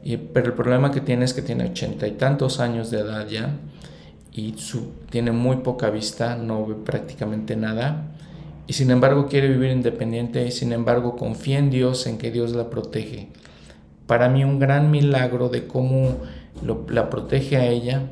[0.02, 3.26] y, pero el problema que tiene es que tiene ochenta y tantos años de edad
[3.28, 3.58] ya
[4.32, 8.10] y su, tiene muy poca vista, no ve prácticamente nada
[8.66, 12.52] y sin embargo quiere vivir independiente y sin embargo confía en Dios, en que Dios
[12.52, 13.28] la protege.
[14.06, 16.18] Para mí un gran milagro de cómo
[16.88, 18.02] la protege a ella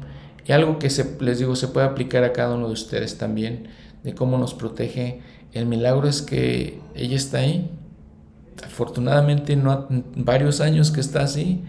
[0.46, 3.68] y algo que se, les digo se puede aplicar a cada uno de ustedes también,
[4.02, 5.20] de cómo nos protege.
[5.52, 7.70] El milagro es que ella está ahí.
[8.64, 11.62] Afortunadamente no varios años que está así,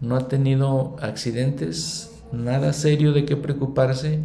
[0.00, 4.20] no ha tenido accidentes, nada serio de qué preocuparse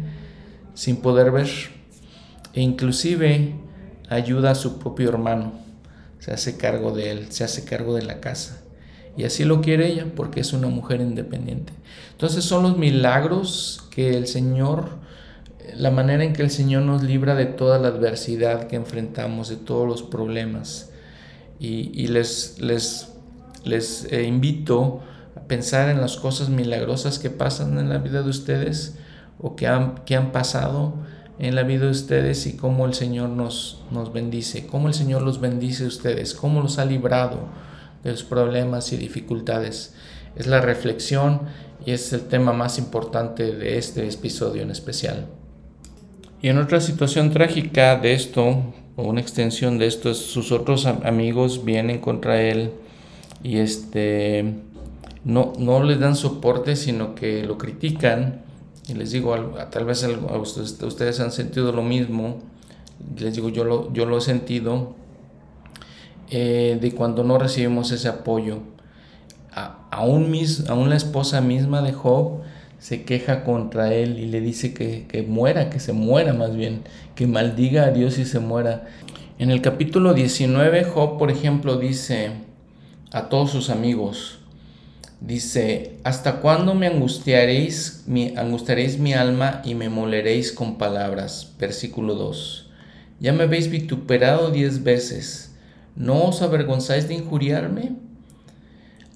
[0.74, 1.48] sin poder ver.
[2.54, 3.54] E inclusive
[4.08, 5.52] ayuda a su propio hermano,
[6.18, 8.62] se hace cargo de él, se hace cargo de la casa.
[9.16, 11.72] Y así lo quiere ella porque es una mujer independiente.
[12.12, 14.90] Entonces son los milagros que el Señor,
[15.74, 19.56] la manera en que el Señor nos libra de toda la adversidad que enfrentamos, de
[19.56, 20.90] todos los problemas.
[21.60, 23.08] Y, les, les
[23.64, 25.00] les eh, invito
[25.48, 28.96] pensar en las cosas milagrosas que pasan en la vida de ustedes
[29.40, 30.94] o que han, que han pasado
[31.38, 35.22] en la vida de ustedes y cómo el Señor nos, nos bendice, cómo el Señor
[35.22, 37.48] los bendice a ustedes, cómo los ha librado
[38.04, 39.94] de los problemas y dificultades.
[40.36, 41.42] Es la reflexión
[41.84, 45.26] y es el tema más importante de este episodio en especial.
[46.42, 51.64] Y en otra situación trágica de esto, o una extensión de esto, sus otros amigos
[51.64, 52.72] vienen contra él
[53.42, 54.54] y este,
[55.24, 58.42] no, no le dan soporte, sino que lo critican.
[58.88, 59.34] Y les digo,
[59.70, 60.06] tal vez
[60.82, 62.38] ustedes han sentido lo mismo.
[63.18, 64.94] Les digo, yo lo, yo lo he sentido
[66.30, 68.60] eh, de cuando no recibimos ese apoyo.
[69.90, 72.42] aún, mis, aún la esposa misma de Job
[72.78, 76.82] se queja contra él y le dice que, que, muera, que se muera más bien,
[77.14, 78.86] que maldiga a Dios y se muera.
[79.38, 82.30] En el capítulo 19, Job, por ejemplo, dice
[83.12, 84.37] a todos sus amigos,
[85.20, 91.54] dice, ¿hasta cuándo me angustiaréis, mi, angustiaréis mi alma y me moleréis con palabras?
[91.58, 92.70] Versículo 2.
[93.20, 95.54] Ya me habéis vituperado diez veces,
[95.96, 97.96] ¿no os avergonzáis de injuriarme?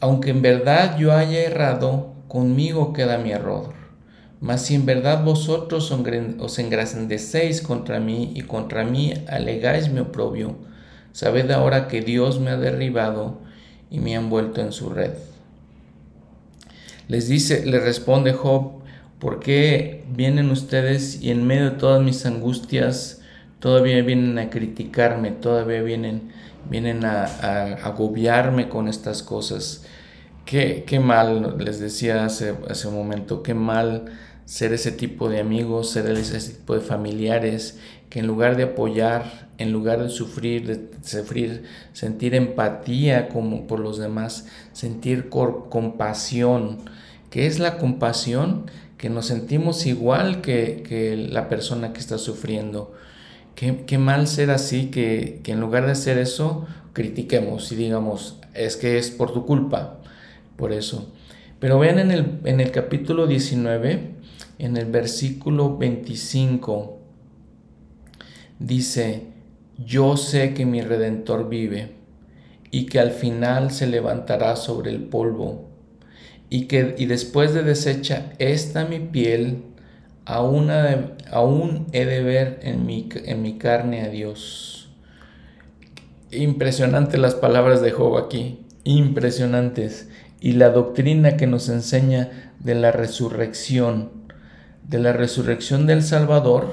[0.00, 3.74] Aunque en verdad yo haya errado, conmigo queda mi error.
[4.40, 10.56] Mas si en verdad vosotros os engrandecéis contra mí y contra mí alegáis mi oprobio,
[11.12, 13.38] sabed ahora que Dios me ha derribado
[13.88, 15.12] y me ha envuelto en su red.
[17.12, 18.80] Les dice, le responde Job,
[19.18, 23.20] ¿por qué vienen ustedes y en medio de todas mis angustias
[23.58, 26.32] todavía vienen a criticarme, todavía vienen,
[26.70, 27.24] vienen a,
[27.84, 29.84] agobiarme con estas cosas?
[30.46, 34.06] Qué, qué mal, les decía hace, hace un momento, qué mal
[34.46, 39.50] ser ese tipo de amigos, ser ese tipo de familiares que en lugar de apoyar,
[39.58, 46.78] en lugar de sufrir, de sufrir, sentir empatía como por los demás, sentir compasión.
[47.32, 48.66] ¿Qué es la compasión?
[48.98, 52.92] Que nos sentimos igual que, que la persona que está sufriendo.
[53.54, 58.38] Qué, qué mal ser así, que, que en lugar de hacer eso, critiquemos y digamos,
[58.52, 60.00] es que es por tu culpa,
[60.56, 61.10] por eso.
[61.58, 64.10] Pero vean en el, en el capítulo 19,
[64.58, 66.98] en el versículo 25,
[68.58, 69.28] dice,
[69.78, 71.92] yo sé que mi redentor vive
[72.70, 75.71] y que al final se levantará sobre el polvo
[76.52, 79.62] y que y después de deshecha esta mi piel,
[80.26, 80.68] aún,
[81.30, 84.90] aún he de ver en mi, en mi carne a Dios.
[86.30, 90.10] Impresionante las palabras de Job aquí, impresionantes
[90.42, 94.10] y la doctrina que nos enseña de la resurrección,
[94.86, 96.70] de la resurrección del Salvador,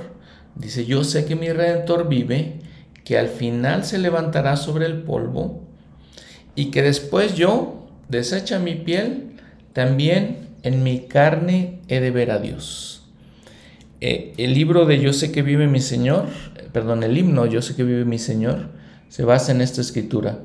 [0.55, 2.59] dice, yo sé que mi Redentor vive,
[3.05, 5.61] que al final se levantará sobre el polvo
[6.53, 9.28] y que después yo, desecha mi piel,
[9.73, 13.07] también en mi carne he de ver a Dios.
[14.01, 16.27] Eh, el libro de Yo sé que vive mi Señor,
[16.71, 18.69] perdón, el himno Yo sé que vive mi Señor,
[19.09, 20.39] se basa en esta escritura.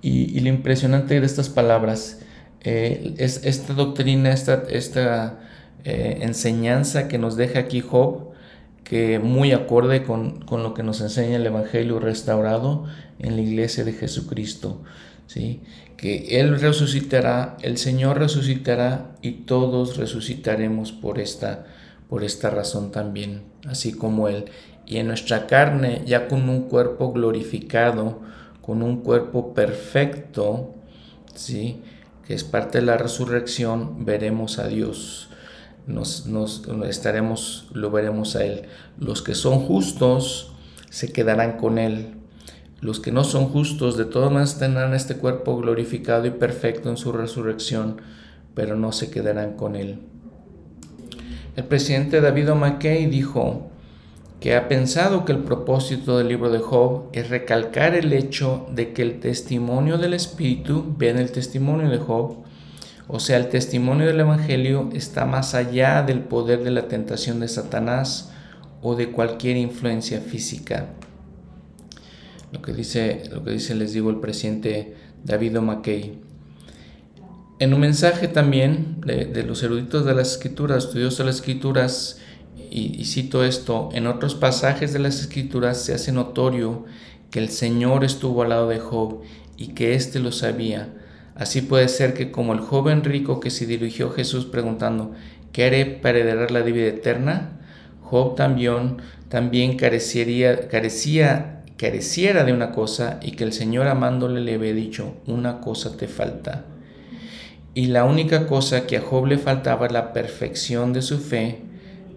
[0.00, 2.20] Y, lo impresionante de estas palabras
[2.60, 5.40] eh, es esta doctrina, esta, esta
[5.84, 8.32] eh, enseñanza que nos deja aquí Job,
[8.84, 12.84] que muy acorde con, con, lo que nos enseña el Evangelio restaurado
[13.18, 14.82] en la iglesia de Jesucristo.
[15.26, 15.62] ¿sí?
[15.96, 21.66] Que Él resucitará, el Señor resucitará y todos resucitaremos por esta,
[22.08, 24.46] por esta razón también, así como Él.
[24.86, 28.20] Y en nuestra carne, ya con un cuerpo glorificado,
[28.60, 30.74] con un cuerpo perfecto,
[31.34, 31.80] ¿sí?
[32.26, 35.28] que es parte de la resurrección, veremos a Dios.
[35.86, 36.26] Nos,
[36.88, 38.62] estaremos, lo veremos a Él.
[38.98, 40.52] Los que son justos
[40.88, 42.14] se quedarán con Él.
[42.80, 46.96] Los que no son justos de todas maneras tendrán este cuerpo glorificado y perfecto en
[46.96, 48.00] su resurrección,
[48.54, 50.00] pero no se quedarán con Él.
[51.56, 53.70] El presidente David O'Mackey dijo,
[54.44, 58.92] que ha pensado que el propósito del libro de Job es recalcar el hecho de
[58.92, 62.44] que el testimonio del Espíritu, vean el testimonio de Job,
[63.08, 67.48] o sea, el testimonio del Evangelio está más allá del poder de la tentación de
[67.48, 68.32] Satanás
[68.82, 70.88] o de cualquier influencia física.
[72.54, 74.94] Lo que dice, lo que dice les digo, el presidente
[75.24, 76.20] David O'Mackey.
[77.58, 82.20] En un mensaje también de, los eruditos de las escrituras, estudiosos de las escrituras,
[82.70, 86.84] y, cito esto, en otros pasajes de las escrituras se hace notorio
[87.32, 89.22] que el Señor estuvo al lado de Job
[89.56, 90.94] y que éste lo sabía.
[91.34, 95.12] Así puede ser que como el joven rico que se dirigió a Jesús preguntando,
[95.50, 97.58] ¿qué haré para heredar la vida eterna?
[98.00, 98.98] Job también,
[99.28, 105.14] también careciera, carecía, careciera de una cosa y que el Señor amándole le había dicho,
[105.26, 106.66] una cosa te falta.
[107.74, 111.62] Y la única cosa que a Job le faltaba la perfección de su fe,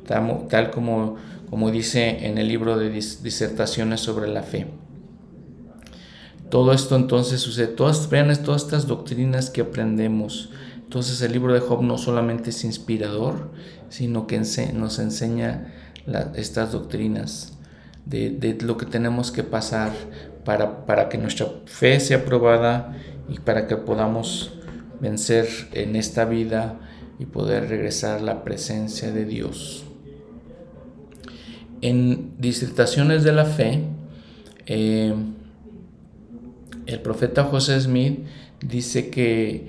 [0.05, 1.15] tal como,
[1.49, 4.67] como dice en el libro de disertaciones sobre la fe.
[6.51, 10.51] Todo esto entonces sucede, todas, vean todas estas doctrinas que aprendemos.
[10.77, 13.51] Entonces el libro de Job no solamente es inspirador,
[13.89, 14.41] sino que
[14.73, 15.73] nos enseña
[16.35, 17.56] estas doctrinas
[18.07, 19.91] de, de, lo que tenemos que pasar
[20.45, 22.95] para, para que nuestra fe sea probada
[23.29, 24.53] y para que podamos
[24.99, 26.79] vencer en esta vida
[27.19, 29.83] y poder regresar a la presencia de Dios.
[31.81, 33.83] En disertaciones de la fe,
[34.65, 35.13] eh,
[36.85, 38.19] el profeta José Smith
[38.61, 39.67] dice que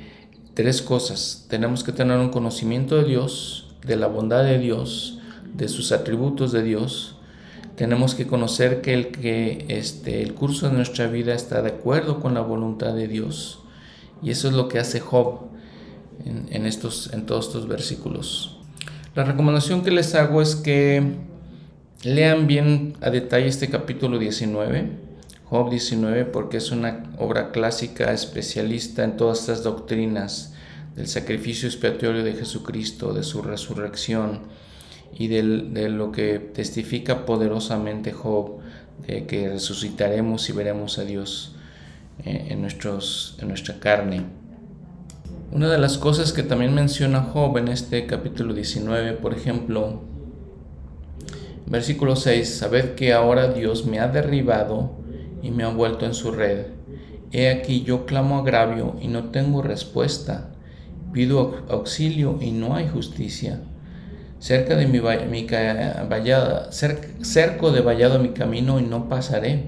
[0.55, 1.47] tres cosas.
[1.49, 5.18] Tenemos que tener un conocimiento de Dios, de la bondad de Dios,
[5.55, 7.18] de sus atributos de Dios.
[7.79, 12.20] Tenemos que conocer que el, que este, el curso de nuestra vida está de acuerdo
[12.20, 13.61] con la voluntad de Dios.
[14.22, 15.49] Y eso es lo que hace Job
[16.24, 18.59] en, estos, en todos estos versículos.
[19.14, 21.14] La recomendación que les hago es que
[22.03, 25.09] lean bien a detalle este capítulo 19
[25.51, 30.53] Job 19 porque es una obra clásica especialista en todas estas doctrinas
[30.95, 34.41] del sacrificio expiatorio de Jesucristo, de su resurrección
[35.13, 38.59] y de lo que testifica poderosamente Job,
[39.07, 41.55] de que resucitaremos y veremos a Dios
[42.25, 44.25] eh, en, nuestros, en nuestra carne.
[45.51, 50.03] Una de las cosas que también menciona Job en este capítulo 19, por ejemplo,
[51.67, 54.93] versículo 6, sabed que ahora Dios me ha derribado
[55.43, 56.67] y me ha vuelto en su red.
[57.31, 60.51] He aquí yo clamo agravio y no tengo respuesta.
[61.13, 63.61] Pido auxilio y no hay justicia.
[64.41, 69.64] Cerca de mi, vallada, cerco de vallado mi camino y no pasaré.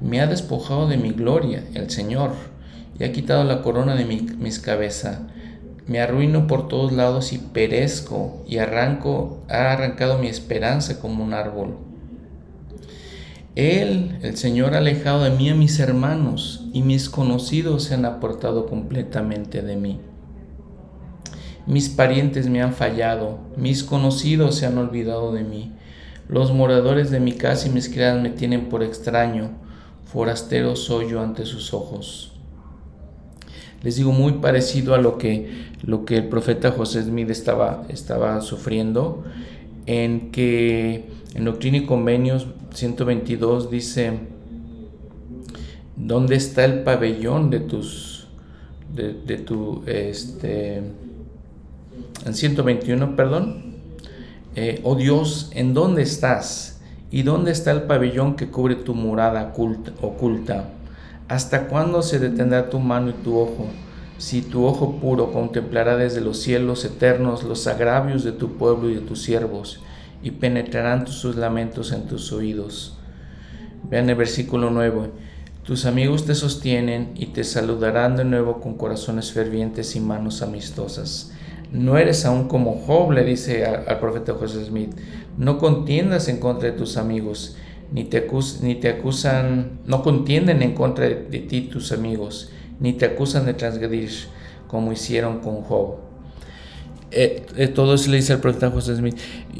[0.00, 2.32] Me ha despojado de mi gloria el Señor
[2.98, 5.18] y ha quitado la corona de mi, mis cabezas.
[5.86, 11.34] Me arruino por todos lados y perezco y arranco, ha arrancado mi esperanza como un
[11.34, 11.76] árbol.
[13.56, 18.06] Él, el Señor, ha alejado de mí a mis hermanos y mis conocidos se han
[18.06, 20.00] apartado completamente de mí.
[21.66, 25.72] Mis parientes me han fallado, mis conocidos se han olvidado de mí.
[26.28, 29.50] Los moradores de mi casa y mis criadas me tienen por extraño,
[30.04, 32.32] forastero soy yo ante sus ojos.
[33.82, 38.40] Les digo muy parecido a lo que, lo que el profeta José Smith estaba, estaba
[38.40, 39.24] sufriendo,
[39.86, 44.12] en que en Doctrina y Convenios 122 dice,
[45.96, 48.28] ¿dónde está el pabellón de tus,
[48.94, 50.82] de, tu, este,
[52.24, 53.76] en 121, perdón,
[54.54, 56.80] eh, oh Dios, ¿en dónde estás?
[57.10, 59.52] ¿Y dónde está el pabellón que cubre tu morada
[60.00, 60.70] oculta?
[61.28, 63.66] ¿Hasta cuándo se detendrá tu mano y tu ojo?
[64.18, 68.94] Si tu ojo puro contemplará desde los cielos eternos los agravios de tu pueblo y
[68.94, 69.80] de tus siervos,
[70.22, 72.96] y penetrarán sus lamentos en tus oídos.
[73.90, 75.10] Vean el versículo 9.
[75.64, 81.31] Tus amigos te sostienen y te saludarán de nuevo con corazones fervientes y manos amistosas.
[81.72, 84.94] No eres aún como Job, le dice al, profeta José Smith.
[85.38, 87.56] No contiendas en contra de tus amigos,
[87.90, 93.54] ni te, acusan, no contienden en contra de, ti tus amigos, ni te acusan de
[93.54, 94.10] transgredir
[94.68, 95.96] como hicieron con Job.
[97.10, 99.16] Eh, eh, todo eso le dice al profeta José Smith.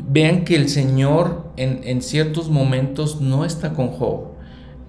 [0.08, 4.32] Vean que el Señor en, ciertos momentos no está con Job.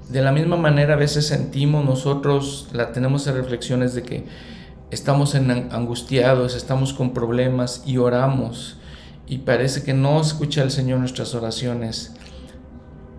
[0.10, 4.26] De la misma manera a veces sentimos nosotros, la tenemos en reflexiones de que
[4.94, 8.78] estamos angustiados, estamos con problemas y oramos
[9.28, 12.14] y parece que no escucha el Señor nuestras oraciones.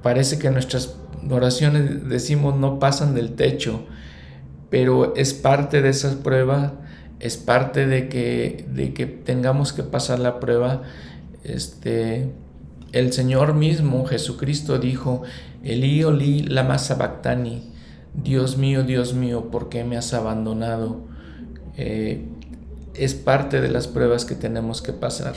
[0.03, 0.97] Parece que nuestras
[1.31, 3.85] oraciones, decimos, no pasan del techo,
[4.71, 6.75] pero es parte de esa prueba
[7.25, 10.83] es parte de que, de que tengamos que pasar la prueba.
[11.43, 12.31] Este,
[12.93, 15.23] el Señor mismo, Jesucristo, dijo,
[15.63, 17.73] Elí, Olí, lama sabactani,
[18.13, 21.14] Dios mío, Dios mío, ¿por qué me has abandonado?
[21.77, 22.25] Eh,
[22.95, 25.35] es parte de las pruebas que tenemos que pasar,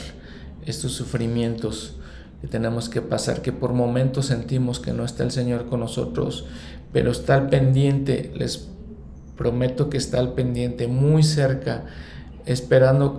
[0.66, 1.96] estos sufrimientos
[2.42, 6.46] que tenemos que pasar, que por momentos sentimos que no está el Señor con nosotros,
[6.94, 8.68] pero está al pendiente, les
[9.36, 11.86] prometo que está al pendiente, muy cerca,
[12.46, 13.18] esperando,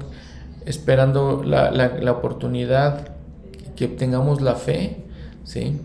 [0.67, 3.09] esperando la, la, oportunidad,
[3.77, 5.05] que obtengamos la fe,
[5.45, 5.81] ¿sí?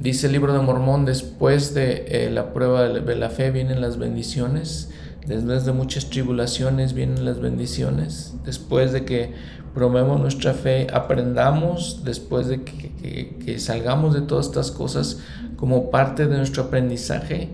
[0.00, 3.98] Dice el libro de Mormón, después de eh, la prueba de la fe vienen las
[3.98, 4.90] bendiciones,
[5.26, 9.32] después de muchas tribulaciones vienen las bendiciones, después de que
[9.74, 15.18] probemos nuestra fe, aprendamos, después de que, que salgamos de todas estas cosas
[15.56, 17.48] como parte de nuestro aprendizaje,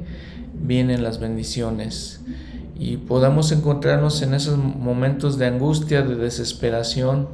[0.55, 2.21] vienen las bendiciones.
[2.81, 7.29] y podamos encontrarnos en esos momentos de angustia, de desesperación,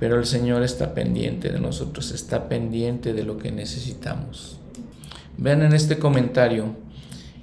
[0.00, 4.58] pero el Señor está pendiente de nosotros, está pendiente de lo que necesitamos.
[5.38, 6.74] Vean en este comentario,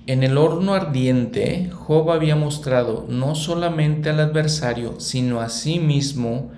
[0.09, 6.49] en el horno ardiente, Job había mostrado no solamente al adversario, sino a sí mismo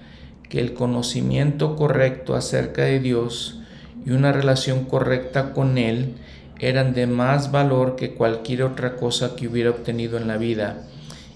[0.48, 3.60] que el conocimiento correcto acerca de Dios
[4.06, 6.16] y una relación correcta con Él
[6.60, 10.88] eran de más valor que cualquier otra cosa que hubiera obtenido en la vida,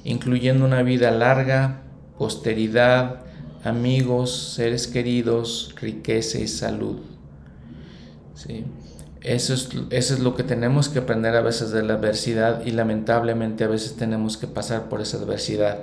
[0.06, 1.82] incluyendo una vida larga,
[2.18, 3.26] posteridad,
[3.66, 7.00] amigos, seres queridos, riqueza y salud.
[8.36, 8.64] ¿Sí?
[9.26, 12.72] Eso es, eso es lo que tenemos que aprender a veces de la adversidad y
[12.72, 15.80] lamentablemente a veces tenemos que pasar por esa adversidad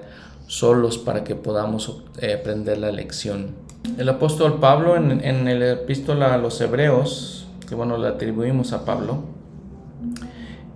[0.47, 3.57] solos para que podamos eh, aprender la lección.
[3.99, 8.85] El apóstol Pablo en, en el epístola a los hebreos, que bueno, le atribuimos a
[8.85, 9.25] Pablo,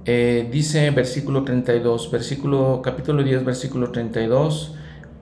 [0.08, 4.72] eh, dice versículo 32, versículo, capítulo 10, versículo 32,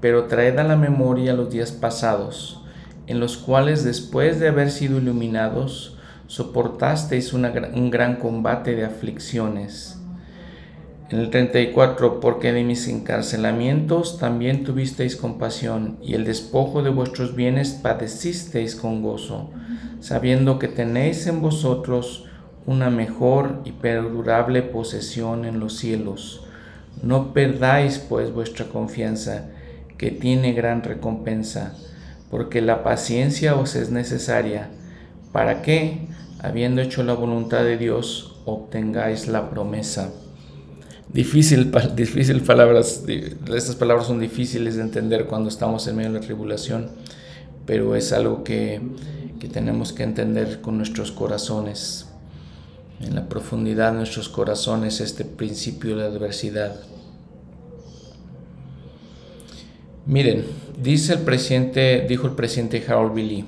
[0.00, 2.60] pero traed a la memoria los días pasados,
[3.06, 5.93] en los cuales después de haber sido iluminados,
[6.34, 10.00] soportasteis un gran combate de aflicciones.
[11.08, 17.36] En el 34, porque de mis encarcelamientos también tuvisteis compasión, y el despojo de vuestros
[17.36, 19.52] bienes padecisteis con gozo,
[20.00, 22.24] sabiendo que tenéis en vosotros
[22.66, 26.44] una mejor y perdurable posesión en los cielos.
[27.00, 29.50] No perdáis pues vuestra confianza,
[29.98, 31.76] que tiene gran recompensa,
[32.28, 34.70] porque la paciencia os es necesaria,
[35.30, 36.12] para que,
[36.44, 40.12] habiendo hecho la voluntad de Dios, obtengáis la promesa.
[41.10, 46.24] Difícil, difícil palabras, estas palabras son difíciles de entender cuando estamos en medio de la
[46.24, 46.90] tribulación,
[47.64, 48.82] pero es algo que,
[49.40, 52.08] que tenemos que entender con nuestros corazones
[53.00, 56.76] en la profundidad de nuestros corazones este principio de la adversidad.
[60.04, 60.44] Miren,
[60.78, 63.44] dice el presidente, dijo el presidente Harold Billy,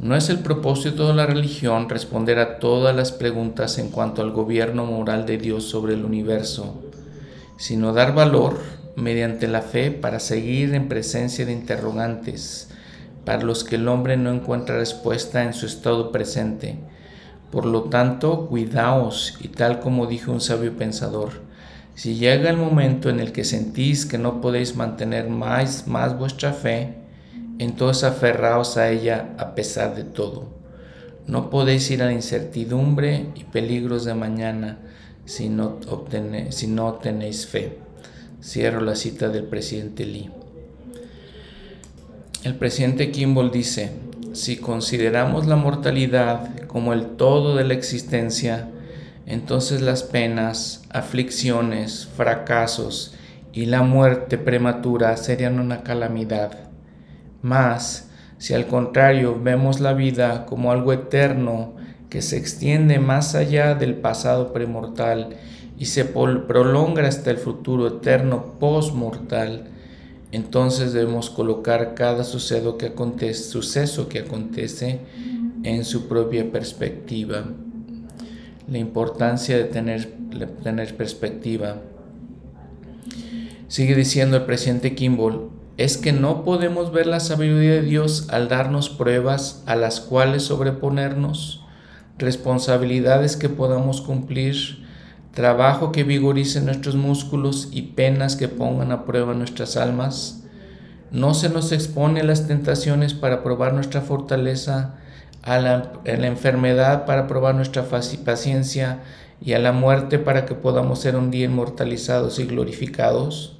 [0.00, 4.30] no es el propósito de la religión responder a todas las preguntas en cuanto al
[4.30, 6.80] gobierno moral de Dios sobre el universo,
[7.56, 8.60] sino dar valor
[8.94, 12.70] mediante la fe para seguir en presencia de interrogantes,
[13.24, 16.78] para los que el hombre no encuentra respuesta en su estado presente.
[17.50, 21.30] Por lo tanto, cuidaos y tal como dijo un sabio pensador,
[21.96, 26.52] si llega el momento en el que sentís que no podéis mantener más, más vuestra
[26.52, 27.07] fe,
[27.58, 30.58] entonces aferraos a ella a pesar de todo.
[31.26, 34.78] No podéis ir a la incertidumbre y peligros de mañana
[35.24, 35.78] si no,
[36.50, 37.78] si no tenéis fe.
[38.42, 40.30] Cierro la cita del presidente Lee.
[42.44, 43.92] El presidente Kimball dice,
[44.32, 48.68] si consideramos la mortalidad como el todo de la existencia,
[49.26, 53.14] entonces las penas, aflicciones, fracasos
[53.52, 56.67] y la muerte prematura serían una calamidad.
[57.42, 61.74] Mas, si al contrario vemos la vida como algo eterno
[62.08, 65.36] que se extiende más allá del pasado premortal
[65.78, 69.64] y se prolonga hasta el futuro eterno postmortal,
[70.30, 75.00] entonces debemos colocar cada suceso que acontece, suceso que acontece
[75.62, 77.44] en su propia perspectiva.
[78.70, 80.12] La importancia de tener,
[80.62, 81.80] tener perspectiva.
[83.68, 88.48] Sigue diciendo el presidente Kimball, es que no podemos ver la sabiduría de Dios al
[88.48, 91.64] darnos pruebas a las cuales sobreponernos,
[92.18, 94.84] responsabilidades que podamos cumplir,
[95.32, 100.42] trabajo que vigorice nuestros músculos y penas que pongan a prueba nuestras almas.
[101.12, 104.96] No se nos expone a las tentaciones para probar nuestra fortaleza,
[105.42, 108.98] a la, enfermedad para probar nuestra paciencia
[109.40, 113.57] y a la muerte para que podamos ser un día inmortalizados y glorificados.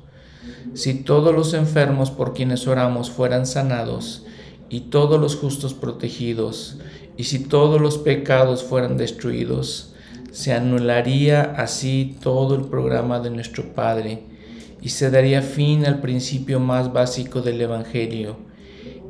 [0.75, 4.25] Si todos los enfermos por quienes oramos fueran sanados,
[4.71, 6.79] y todos los justos protegidos,
[7.17, 9.95] y si todos los pecados fueran destruidos,
[10.31, 14.23] se anularía así todo el programa de nuestro Padre
[14.81, 18.37] y se daría fin al principio más básico del Evangelio,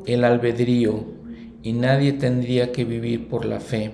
[0.05, 1.03] el albedrío,
[1.61, 3.91] y nadie tendría que vivir por la fe.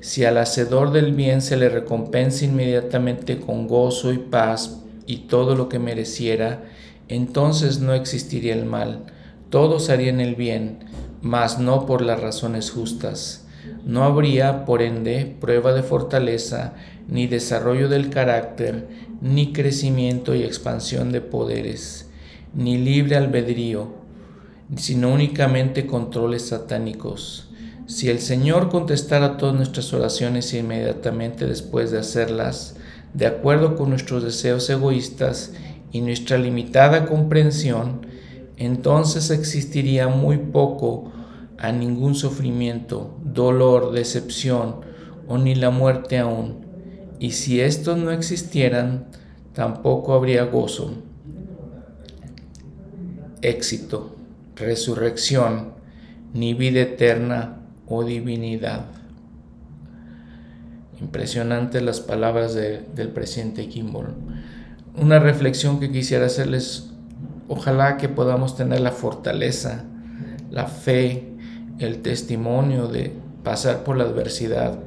[0.00, 5.54] Si al hacedor del bien se le recompensa inmediatamente con gozo y paz y todo
[5.54, 6.64] lo que mereciera,
[7.08, 9.04] entonces no existiría el mal,
[9.50, 10.78] todos harían el bien,
[11.22, 13.46] mas no por las razones justas
[13.84, 16.74] no habría, por ende, prueba de fortaleza,
[17.08, 18.88] ni desarrollo del carácter,
[19.20, 22.08] ni crecimiento y expansión de poderes,
[22.54, 23.94] ni libre albedrío,
[24.76, 27.50] sino únicamente controles satánicos.
[27.86, 32.75] Si el Señor contestara todas nuestras oraciones inmediatamente después de hacerlas,
[33.16, 35.54] de acuerdo con nuestros deseos egoístas
[35.90, 38.06] y nuestra limitada comprensión,
[38.58, 41.12] entonces existiría muy poco
[41.56, 44.80] a ningún sufrimiento, dolor, decepción
[45.28, 46.66] o ni la muerte aún.
[47.18, 49.06] Y si estos no existieran,
[49.54, 50.92] tampoco habría gozo,
[53.40, 54.14] éxito,
[54.56, 55.72] resurrección,
[56.34, 58.95] ni vida eterna o divinidad.
[61.00, 64.14] Impresionantes las palabras del presidente Kimball.
[64.96, 66.90] Una reflexión que quisiera hacerles,
[67.48, 69.84] ojalá que podamos tener la fortaleza,
[70.50, 71.24] la fe,
[71.78, 74.78] el testimonio de pasar por la adversidad.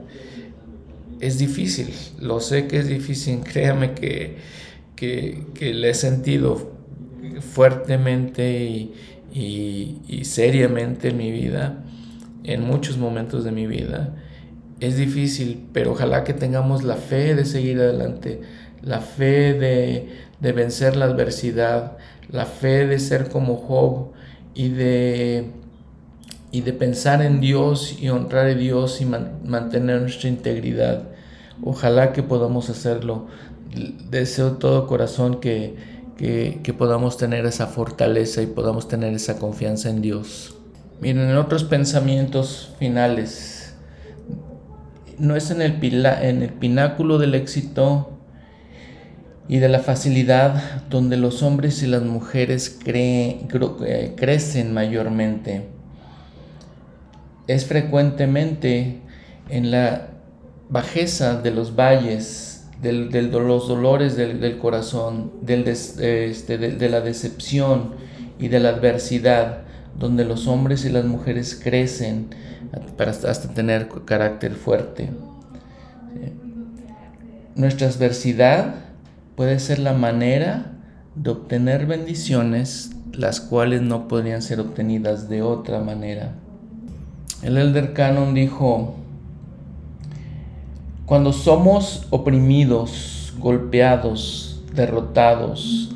[1.19, 4.37] Es difícil, lo sé que es difícil, créame que,
[4.95, 6.73] que, que le he sentido
[7.53, 8.93] fuertemente y,
[9.33, 11.83] y, seriamente en mi vida,
[12.43, 14.15] en muchos momentos de mi vida.
[14.79, 18.41] Es difícil, pero ojalá que tengamos la fe de seguir adelante,
[18.81, 20.09] la fe de,
[20.39, 21.97] de vencer la adversidad,
[22.29, 24.11] la fe de ser como Job
[24.53, 25.51] y de,
[26.51, 31.03] y de pensar en Dios y honrar a Dios y mantener nuestra integridad.
[31.63, 33.27] Ojalá que podamos hacerlo.
[34.09, 35.75] Deseo todo corazón que,
[36.17, 40.55] que, podamos tener esa fortaleza y podamos tener esa confianza en Dios.
[41.01, 43.58] Miren, en otros pensamientos finales,
[45.19, 48.17] no es en el, pináculo del éxito
[49.47, 55.67] y de la facilidad donde los hombres y las mujeres eh, crecen mayormente.
[57.47, 59.01] Es frecuentemente
[59.49, 60.09] en la
[60.69, 67.95] bajeza de los valles del, de los dolores del, corazón, del este, de, la decepción
[68.39, 69.63] y de la adversidad,
[69.97, 72.29] donde los hombres y las mujeres crecen
[72.97, 75.09] para hasta tener carácter fuerte.
[77.55, 78.75] Nuestra adversidad
[79.35, 80.73] puede ser la manera
[81.15, 86.35] de obtener bendiciones, las cuales no podrían ser obtenidas de otra manera.
[87.41, 88.95] El Elder Canon dijo,
[91.05, 95.89] cuando somos oprimidos, golpeados, derrotados,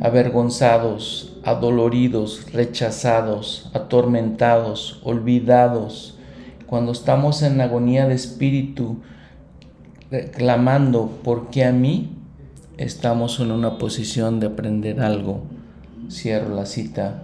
[0.00, 6.17] avergonzados, adoloridos, rechazados, atormentados, olvidados,
[6.68, 8.98] cuando estamos en agonía de espíritu,
[10.36, 12.10] clamando, ¿por qué a mí?
[12.76, 15.44] Estamos en una posición de aprender algo.
[16.10, 17.22] Cierro la cita.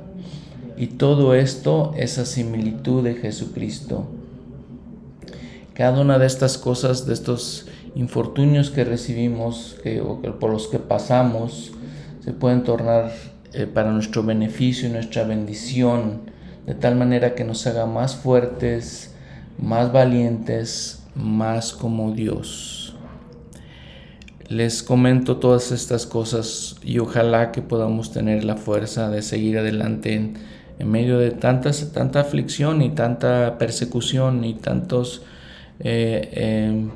[0.78, 4.07] Y todo esto es a similitud de Jesucristo.
[5.74, 10.78] Cada una de estas cosas, de estos infortunios que recibimos que, o por los que
[10.78, 11.72] pasamos,
[12.24, 13.12] se pueden tornar
[13.53, 16.22] eh, para nuestro beneficio y nuestra bendición,
[16.64, 19.14] de tal manera que nos haga más fuertes,
[19.59, 22.94] más valientes, más como Dios.
[24.48, 30.14] Les comento todas estas cosas y ojalá que podamos tener la fuerza de seguir adelante
[30.14, 35.22] en, medio de tantas, tanta aflicción y tanta persecución y tantos
[35.80, 36.90] eh, em,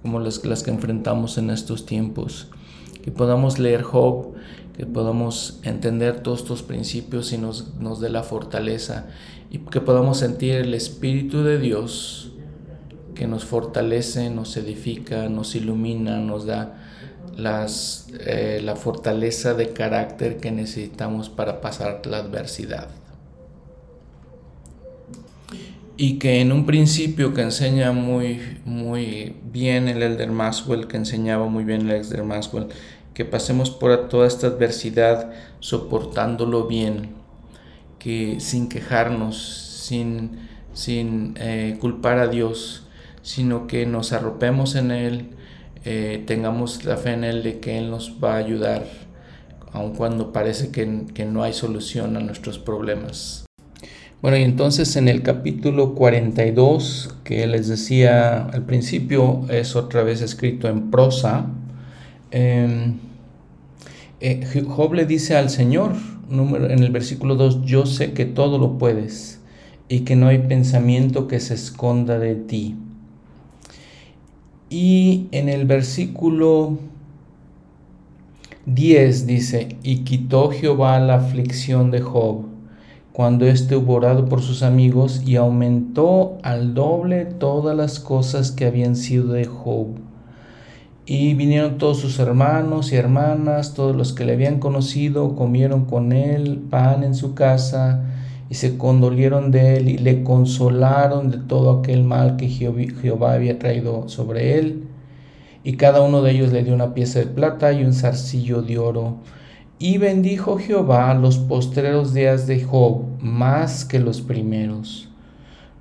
[0.00, 2.48] como las, las, que enfrentamos en estos tiempos.
[3.02, 4.34] Que podamos leer Job,
[4.76, 9.08] que podamos entender todos estos principios y nos, nos dé la fortaleza
[9.52, 12.32] y que podamos sentir el Espíritu de Dios
[13.14, 16.78] que nos fortalece, nos edifica, nos ilumina, nos da
[17.36, 22.88] las, eh, la fortaleza de carácter que necesitamos para pasar la adversidad.
[25.98, 31.46] Y que en un principio que enseña muy, muy bien el Elder Maxwell, que enseñaba
[31.46, 32.68] muy bien el Elder Maxwell,
[33.12, 35.30] que pasemos por toda esta adversidad
[35.60, 37.21] soportándolo bien,
[38.02, 40.30] que sin quejarnos, sin,
[40.72, 42.88] sin eh, culpar a Dios,
[43.22, 45.30] sino que nos arropemos en Él,
[45.84, 48.86] eh, tengamos la fe en Él de que Él nos va a ayudar,
[49.72, 53.44] aun cuando parece que, que no hay solución a nuestros problemas.
[54.20, 60.22] Bueno, y entonces en el capítulo 42, que les decía al principio, es otra vez
[60.22, 61.46] escrito en prosa,
[62.32, 62.98] em,
[64.20, 65.92] eh, Job le dice al Señor,
[66.32, 69.40] en el versículo 2, yo sé que todo lo puedes
[69.88, 72.76] y que no hay pensamiento que se esconda de ti.
[74.70, 76.78] Y en el versículo
[78.66, 82.52] 10 dice, y quitó Jehová la aflicción de Job
[83.12, 88.64] cuando éste hubo orado por sus amigos y aumentó al doble todas las cosas que
[88.64, 89.88] habían sido de Job.
[91.14, 96.10] Y vinieron todos sus hermanos y hermanas, todos los que le habían conocido, comieron con
[96.12, 98.02] él pan en su casa
[98.48, 103.58] y se condolieron de él y le consolaron de todo aquel mal que Jehová había
[103.58, 104.84] traído sobre él.
[105.62, 108.78] y cada uno de ellos le dio una pieza de plata y un zarcillo de
[108.78, 109.18] oro.
[109.78, 115.10] Y bendijo Jehová los postreros días de Job más que los primeros.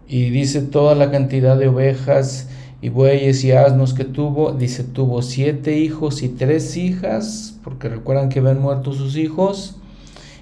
[0.10, 2.50] Y dice toda la cantidad de ovejas
[2.82, 4.54] y bueyes y asnos que tuvo.
[4.54, 9.78] Dice, tuvo siete hijos y tres hijas, porque recuerdan que habían muerto sus hijos.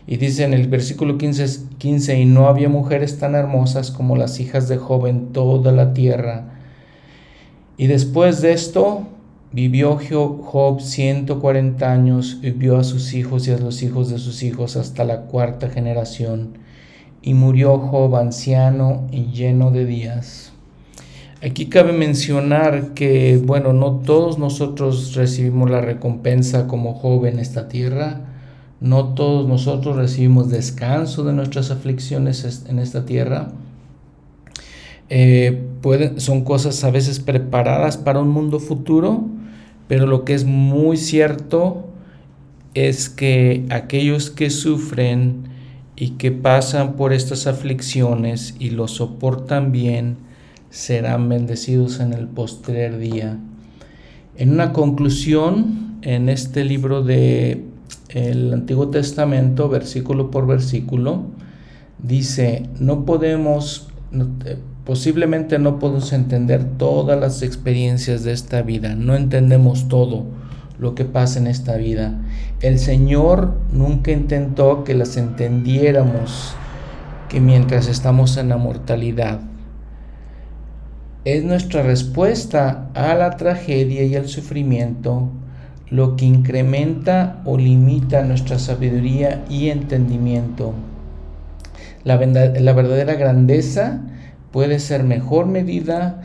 [0.08, 4.40] Y dice en el versículo 15, 15, y no había mujeres tan hermosas como las
[4.40, 6.54] hijas de Job en toda la tierra.
[7.78, 9.06] Y después de esto,
[9.52, 14.44] Vivió Job 140 años y vio a sus hijos y a los hijos de sus
[14.44, 16.60] hijos hasta la cuarta generación.
[17.24, 20.54] Y murió Job anciano y lleno de días.
[21.42, 27.70] Aquí cabe mencionar que, bueno, no todos nosotros recibimos la recompensa como Job en esta
[27.70, 28.22] tierra.
[28.82, 33.54] No todos nosotros recibimos descanso de nuestras aflicciones en esta tierra.
[35.10, 35.64] Eh,
[36.18, 39.26] son cosas a veces preparadas para un mundo futuro,
[39.88, 41.86] pero lo que es muy cierto
[42.74, 45.48] es que aquellos que sufren
[45.96, 50.28] y que pasan por estas aflicciones y lo soportan bien,
[50.70, 53.38] serán bendecidos en el postrer día.
[54.38, 57.65] En una conclusión, en este libro de
[58.09, 61.26] el Antiguo Testamento, versículo por versículo,
[62.01, 63.89] dice, no podemos,
[64.89, 70.26] Posiblemente no podemos entender todas las experiencias de esta vida, no entendemos todo
[70.80, 72.20] lo que pasa en esta vida.
[72.61, 76.55] El Señor nunca intentó que las entendiéramos
[77.30, 79.49] que mientras estamos en la mortalidad.
[81.26, 85.30] Es nuestra respuesta a la tragedia y al sufrimiento
[85.89, 90.74] lo que incrementa o limita nuestra sabiduría y entendimiento.
[92.03, 94.01] La, la verdadera grandeza
[94.51, 96.22] puede ser mejor medida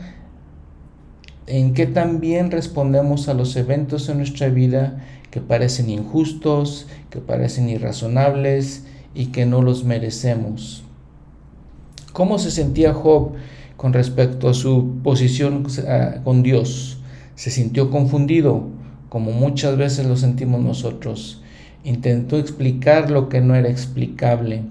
[1.47, 7.69] en que también respondemos a los eventos en nuestra vida que parecen injustos, que parecen
[7.69, 10.83] irrazonables y que no los merecemos.
[12.13, 13.33] ¿Cómo se sentía Job
[13.77, 16.99] con respecto a su posición ah, con Dios?
[17.35, 18.67] Se sintió confundido,
[19.09, 21.41] como muchas veces lo sentimos nosotros.
[21.83, 24.63] Intentó explicar lo que no era explicable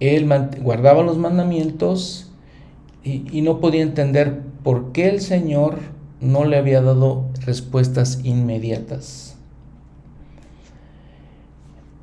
[0.00, 0.26] él
[0.62, 2.26] guardaba los mandamientos
[3.04, 5.78] y, no podía entender por qué el Señor
[6.20, 9.36] no le había dado respuestas inmediatas.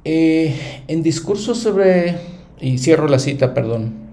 [0.06, 0.56] Eh,
[0.88, 2.16] en discurso sobre,
[2.62, 4.07] y cierro la cita, perdón,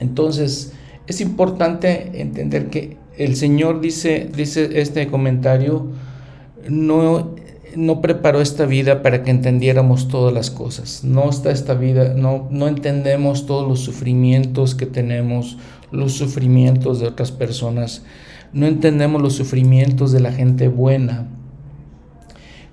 [0.00, 0.72] entonces
[1.06, 5.88] es importante entender que el Señor dice, dice este comentario,
[6.68, 7.34] no
[7.76, 11.04] no preparó esta vida para que entendiéramos todas las cosas.
[11.04, 15.58] No está esta vida, no, no entendemos todos los sufrimientos que tenemos,
[15.90, 18.02] los sufrimientos de otras personas.
[18.52, 21.26] No entendemos los sufrimientos de la gente buena.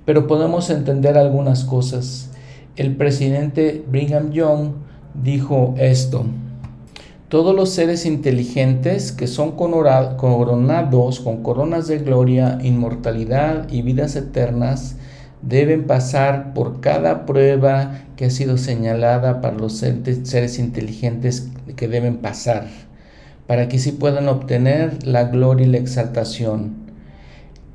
[0.05, 2.31] Pero podemos entender algunas cosas.
[2.75, 4.71] El presidente Brigham Young
[5.13, 6.25] dijo esto.
[7.31, 14.97] Todos los seres inteligentes que son coronados con coronas de gloria, inmortalidad y vidas eternas
[15.41, 22.17] deben pasar por cada prueba que ha sido señalada para los seres inteligentes que deben
[22.17, 22.67] pasar,
[23.47, 26.91] para que sí puedan obtener la gloria y la exaltación.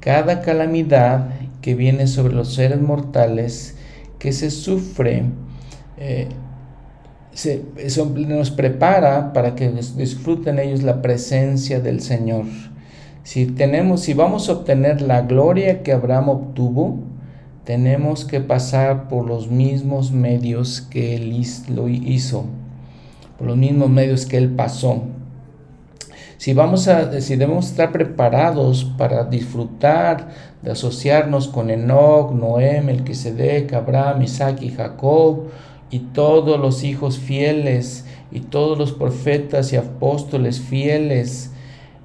[0.01, 1.31] Cada calamidad
[1.63, 3.79] que viene sobre los seres mortales
[4.19, 5.25] que se sufre
[5.97, 6.29] eh,
[7.45, 12.47] eso nos prepara para que disfruten ellos la presencia del Señor.
[13.25, 16.99] Si tenemos, si vamos a obtener la gloria que Abraham obtuvo,
[17.65, 22.45] tenemos que pasar por los mismos medios que él lo hizo,
[23.37, 25.03] por los mismos medios que él pasó.
[26.39, 30.29] Si vamos a, si debemos estar preparados para disfrutar
[30.63, 35.47] de asociarnos con Enoch, Noé, Melquisedec, Abraham, Isaac y Jacob,
[35.91, 41.51] y todos los hijos fieles y todos los profetas y apóstoles fieles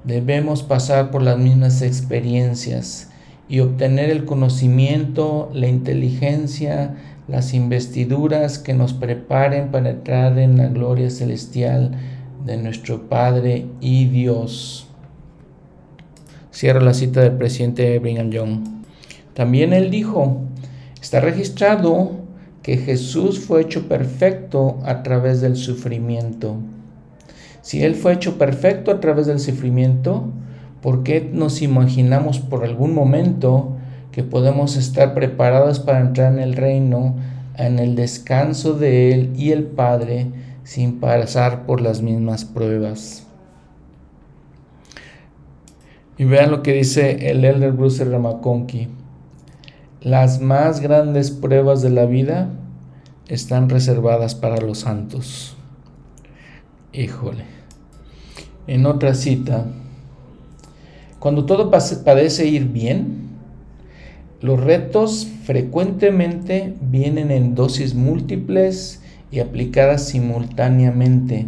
[0.04, 3.10] debemos pasar por las mismas experiencias
[3.48, 6.96] y obtener el conocimiento, la inteligencia,
[7.28, 11.92] las investiduras que nos preparen para entrar en la gloria celestial
[12.44, 14.86] de nuestro Padre y Dios.
[16.52, 18.64] Cierro la cita del presidente Brigham Young.
[19.34, 20.40] También él dijo,
[21.00, 22.21] está registrado
[22.62, 26.56] que Jesús fue hecho perfecto a través del sufrimiento.
[27.60, 30.30] Si Él fue hecho perfecto a través del sufrimiento,
[30.80, 33.76] ¿por qué nos imaginamos por algún momento
[34.12, 37.16] que podemos estar preparados para entrar en el reino,
[37.56, 40.26] en el descanso de Él y el Padre,
[40.64, 43.26] sin pasar por las mismas pruebas?
[46.18, 49.01] Y vean lo que dice el elder Bruce Ramakonki.
[50.04, 52.50] Las más grandes pruebas de la vida
[53.28, 55.56] están reservadas para los santos.
[56.92, 57.44] Híjole.
[58.66, 59.66] En otra cita,
[61.20, 63.28] cuando todo parece ir bien,
[64.40, 69.00] los retos frecuentemente vienen en dosis múltiples
[69.30, 71.46] y aplicadas simultáneamente.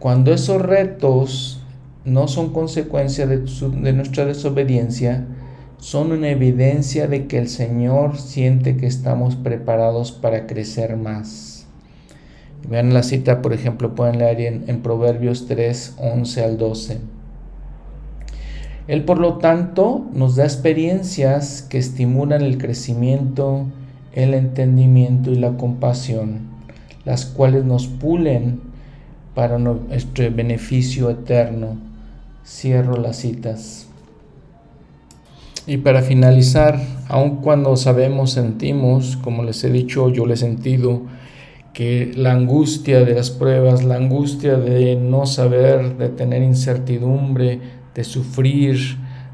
[0.00, 1.62] Cuando esos retos
[2.04, 5.24] no son consecuencia de, de, nuestra desobediencia,
[5.78, 11.66] son una evidencia de que el Señor siente que estamos preparados para crecer más.
[12.68, 16.98] Vean la cita, por ejemplo, pueden leer en, Proverbios 3, 11 al 12.
[18.88, 23.66] Él, por lo tanto, nos da experiencias que estimulan el crecimiento,
[24.12, 26.40] el entendimiento y la compasión,
[27.04, 28.60] las cuales nos pulen
[29.34, 31.76] para nuestro beneficio eterno.
[32.46, 33.83] Cierro las citas.
[35.66, 41.02] Y para finalizar, aun cuando sabemos, sentimos, como les he dicho, yo le he sentido,
[41.72, 47.60] que la angustia de las pruebas, la angustia de no saber, de tener incertidumbre,
[47.94, 48.76] de sufrir,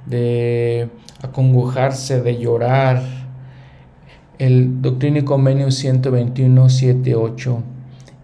[0.07, 0.89] de
[1.21, 3.03] acongojarse, de llorar.
[4.39, 7.63] El Doctrina y Convenio 121, 7, 8.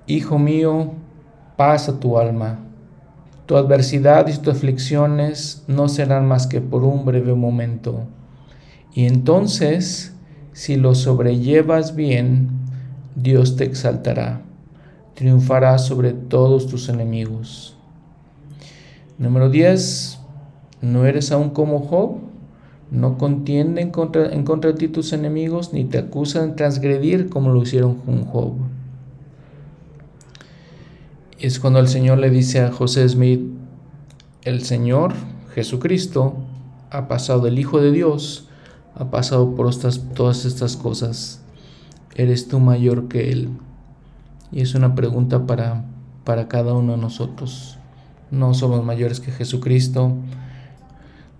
[0.07, 0.93] Hijo mío,
[1.57, 2.66] pasa tu alma.
[3.47, 8.03] Tu adversidad y tus aflicciones no serán más que por un breve momento.
[8.93, 10.15] Y entonces,
[10.53, 12.49] si lo sobrellevas bien,
[13.15, 14.41] Dios te exaltará,
[15.15, 17.77] triunfará sobre todos tus enemigos.
[19.19, 20.19] Número 10.
[20.83, 22.19] ¿No eres aún como Job?
[22.91, 27.51] No contienden contra, en contra de ti tus enemigos, ni te acusan de transgredir como
[27.51, 28.53] lo hicieron con Job.
[31.47, 33.41] Es cuando el Señor le dice a José Smith,
[34.43, 35.13] el Señor
[35.55, 36.35] Jesucristo
[36.91, 38.49] ha pasado, el Hijo de Dios
[38.97, 39.71] ha pasado por
[40.17, 41.41] todas estas cosas.
[42.17, 43.51] ¿Eres tú mayor que Él?
[44.51, 45.85] Y es una pregunta para,
[46.25, 47.79] para cada uno de nosotros.
[48.33, 50.15] No somos mayores que Jesucristo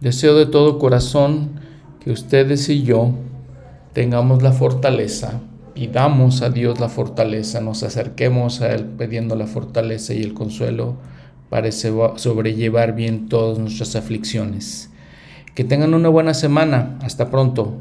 [0.01, 1.59] Deseo de todo corazón
[1.99, 3.11] que ustedes y yo
[3.93, 5.41] tengamos la fortaleza,
[5.77, 10.95] pidamos a Dios la fortaleza, nos acerquemos a Él pidiendo la fortaleza y el consuelo
[11.51, 14.91] para sobrellevar bien todas nuestras aflicciones.
[15.55, 16.99] Que tengan una buena semana.
[17.03, 17.75] Hasta pronto.